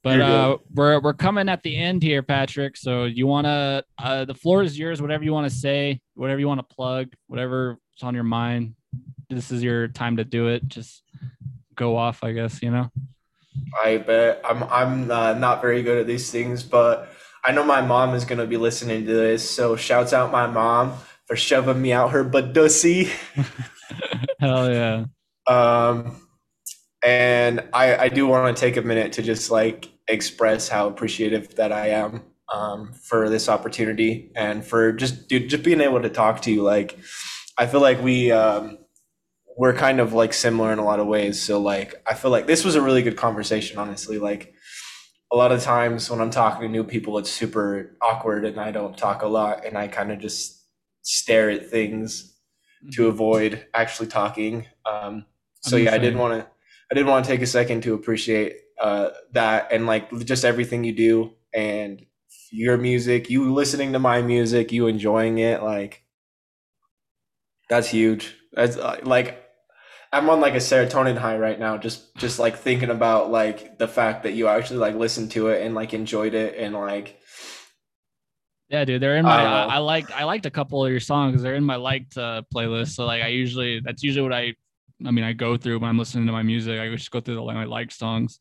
[0.04, 2.78] But uh, we're we're coming at the end here, Patrick.
[2.78, 5.02] So you wanna uh, the floor is yours.
[5.02, 8.76] Whatever you want to say, whatever you want to plug, whatever's on your mind.
[9.30, 10.68] This is your time to do it.
[10.68, 11.02] Just
[11.76, 12.62] go off, I guess.
[12.62, 12.92] You know.
[13.84, 17.10] I bet I'm I'm uh, not very good at these things, but
[17.44, 19.50] I know my mom is gonna be listening to this.
[19.50, 20.94] So shouts out my mom
[21.26, 23.10] for shoving me out her badussy.
[24.40, 25.06] Hell yeah.
[25.48, 26.22] Um,
[27.04, 31.56] and I, I do want to take a minute to just like express how appreciative
[31.56, 32.24] that I am
[32.54, 36.64] um, for this opportunity and for just dude, just being able to talk to you.
[36.64, 36.98] Like,
[37.58, 38.80] I feel like we um,
[39.58, 41.41] we're kind of like similar in a lot of ways.
[41.41, 43.78] So like, I feel like this was a really good conversation.
[43.78, 44.54] Honestly, like
[45.32, 48.72] a lot of times when I'm talking to new people, it's super awkward and I
[48.72, 50.64] don't talk a lot and I kind of just
[51.02, 52.36] stare at things
[52.91, 53.10] to mm-hmm.
[53.10, 54.66] avoid actually talking.
[54.86, 55.26] Um,
[55.70, 56.47] so yeah, I did want to
[56.91, 60.84] I did want to take a second to appreciate uh, that and like just everything
[60.84, 62.05] you do and
[62.51, 66.03] your music, you listening to my music, you enjoying it, like
[67.70, 68.36] that's huge.
[68.53, 69.41] That's uh, like
[70.13, 73.88] I'm on like a serotonin high right now, just just like thinking about like the
[73.88, 77.20] fact that you actually like listened to it and like enjoyed it and like
[78.70, 79.43] yeah, dude, they're in my.
[79.43, 81.43] I, I, liked I liked a couple of your songs.
[81.43, 82.95] They're in my liked uh, playlist.
[82.95, 84.55] So like, I usually that's usually what I
[85.06, 86.80] I mean, I go through when I'm listening to my music.
[86.80, 88.39] I just go through the like my like songs.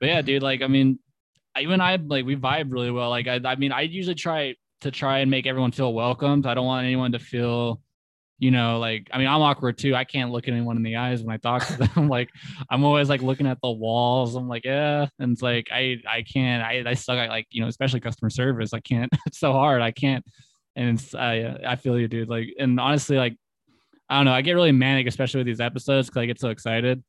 [0.00, 0.98] But yeah, dude, like I mean,
[1.58, 3.10] even I like we vibe really well.
[3.10, 6.46] Like I, I mean, I usually try to try and make everyone feel welcomed.
[6.46, 7.80] I don't want anyone to feel,
[8.38, 9.94] you know, like I mean, I'm awkward too.
[9.94, 12.08] I can't look at anyone in the eyes when I talk to them.
[12.08, 12.30] like
[12.70, 14.36] I'm always like looking at the walls.
[14.36, 16.62] I'm like, yeah, and it's like I I can't.
[16.62, 18.72] I I suck at like you know, especially customer service.
[18.72, 19.12] I can't.
[19.26, 19.82] it's so hard.
[19.82, 20.24] I can't.
[20.76, 22.28] And it's I I feel you, dude.
[22.28, 23.36] Like and honestly, like
[24.08, 24.32] I don't know.
[24.32, 27.02] I get really manic, especially with these episodes, because I get so excited.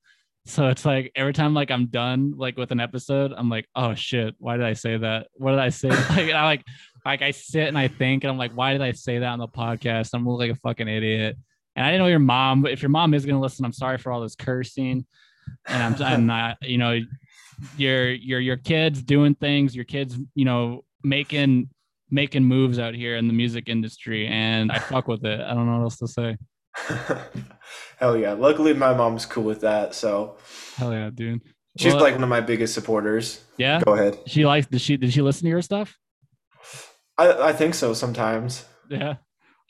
[0.47, 3.95] So it's like every time like I'm done like with an episode, I'm like, oh
[3.95, 5.27] shit, why did I say that?
[5.33, 5.89] What did I say?
[6.09, 6.63] like I like
[7.03, 9.39] like I sit and I think and I'm like, why did I say that on
[9.39, 10.11] the podcast?
[10.13, 11.37] I'm like a fucking idiot.
[11.75, 13.97] And I didn't know your mom, but if your mom is gonna listen, I'm sorry
[13.97, 15.05] for all this cursing.
[15.67, 16.99] And I'm and not, you know,
[17.75, 21.69] your your your kids doing things, your kids, you know, making
[22.11, 25.41] making moves out here in the music industry, and I fuck with it.
[25.41, 26.37] I don't know what else to say.
[27.97, 28.33] Hell yeah.
[28.33, 29.95] Luckily my mom's cool with that.
[29.95, 30.37] So
[30.75, 31.41] Hell yeah, dude.
[31.77, 33.43] She's well, like one of my biggest supporters.
[33.57, 33.81] Yeah.
[33.81, 34.17] Go ahead.
[34.27, 35.97] She likes did she did she listen to your stuff?
[37.17, 38.65] I, I think so sometimes.
[38.89, 39.15] Yeah.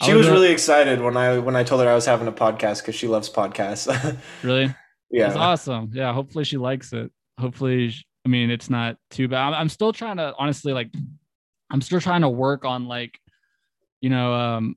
[0.03, 2.81] She was, really excited when I when I told her I was having a podcast
[2.81, 3.87] because she loves podcasts.
[4.43, 4.75] really?
[5.09, 5.27] Yeah.
[5.27, 5.91] That's awesome.
[5.93, 6.11] Yeah.
[6.11, 7.11] Hopefully she likes it.
[7.39, 9.47] Hopefully, she, I mean, it's not too bad.
[9.47, 10.93] I'm, I'm still trying to honestly like,
[11.71, 13.17] I'm still trying to work on like,
[14.01, 14.75] you know, um,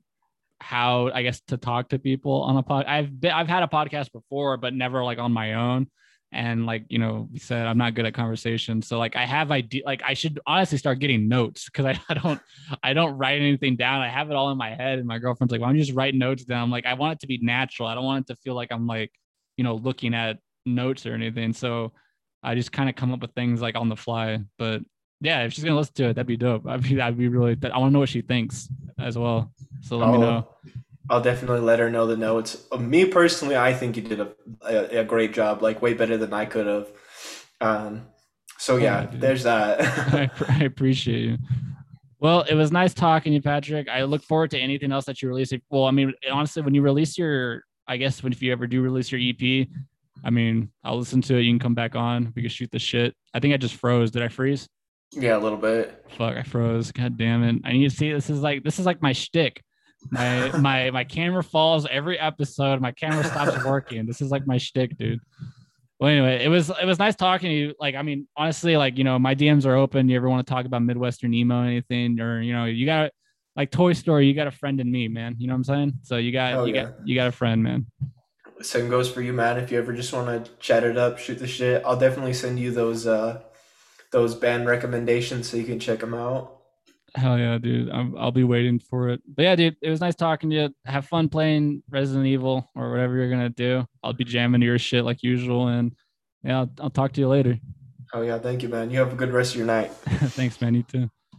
[0.61, 2.87] how I guess to talk to people on a pod.
[2.87, 5.89] I've been I've had a podcast before, but never like on my own.
[6.31, 9.51] And like you know, we said I'm not good at conversation, so like I have
[9.51, 9.83] idea.
[9.87, 12.41] Like I should honestly start getting notes because I, I don't
[12.83, 14.03] I don't write anything down.
[14.03, 15.97] I have it all in my head, and my girlfriend's like, "Why don't you just
[15.97, 17.89] write notes down?" I'm like I want it to be natural.
[17.89, 19.11] I don't want it to feel like I'm like
[19.57, 21.55] you know looking at notes or anything.
[21.55, 21.93] So
[22.43, 24.41] I just kind of come up with things like on the fly.
[24.59, 24.83] But
[25.21, 26.67] yeah, if she's gonna listen to it, that'd be dope.
[26.67, 27.57] I'd be, I'd be really.
[27.63, 29.53] I want to know what she thinks as well.
[29.81, 30.49] So let me know.
[31.11, 32.67] I'll definitely let her know the notes.
[32.71, 36.19] Uh, me personally, I think you did a, a, a great job, like way better
[36.19, 36.89] than I could have.
[37.61, 38.07] Um,
[38.59, 39.81] so yeah, yeah there's that.
[40.15, 41.39] I, I, appreciate you.
[42.21, 43.89] Well, it was nice talking to you, Patrick.
[43.89, 45.53] I look forward to anything else that you release.
[45.71, 48.83] Well, I mean, honestly, when you release your, I guess when if you ever do
[48.83, 49.67] release your EP,
[50.25, 51.43] I mean, I'll listen to it.
[51.43, 52.33] You can come back on.
[52.37, 53.15] We can shoot the shit.
[53.33, 54.11] I think I just froze.
[54.11, 54.69] Did I freeze?
[55.13, 56.05] Yeah, a little bit.
[56.17, 56.93] Fuck, I froze.
[56.93, 57.63] God damn it.
[57.65, 59.63] I need to see this is like this is like my shtick.
[60.11, 62.81] My my my camera falls every episode.
[62.81, 64.07] My camera stops working.
[64.07, 65.21] This is like my shtick, dude.
[65.99, 67.75] Well, anyway, it was it was nice talking to you.
[67.81, 70.09] Like, I mean, honestly, like you know, my DMs are open.
[70.09, 73.11] You ever want to talk about Midwestern emo, or anything, or you know, you got
[73.57, 75.35] like Toy Story, you got a friend in me, man.
[75.39, 75.93] You know what I'm saying?
[76.03, 76.85] So you got Hell you yeah.
[76.85, 77.87] got you got a friend, man.
[78.61, 79.59] Same goes for you, man.
[79.59, 82.61] If you ever just want to chat it up, shoot the shit, I'll definitely send
[82.61, 83.43] you those uh
[84.11, 86.55] those band recommendations so you can check them out.
[87.15, 87.91] Hell yeah, dude.
[87.91, 89.23] I'm, I'll be waiting for it.
[89.27, 90.75] But yeah, dude, it was nice talking to you.
[90.85, 93.87] Have fun playing Resident Evil or whatever you're gonna do.
[94.03, 95.95] I'll be jamming to your shit like usual, and
[96.43, 97.59] yeah, I'll, I'll talk to you later.
[98.13, 98.91] Oh yeah, thank you, man.
[98.91, 99.91] You have a good rest of your night.
[100.31, 100.75] Thanks, man.
[100.75, 101.11] You too.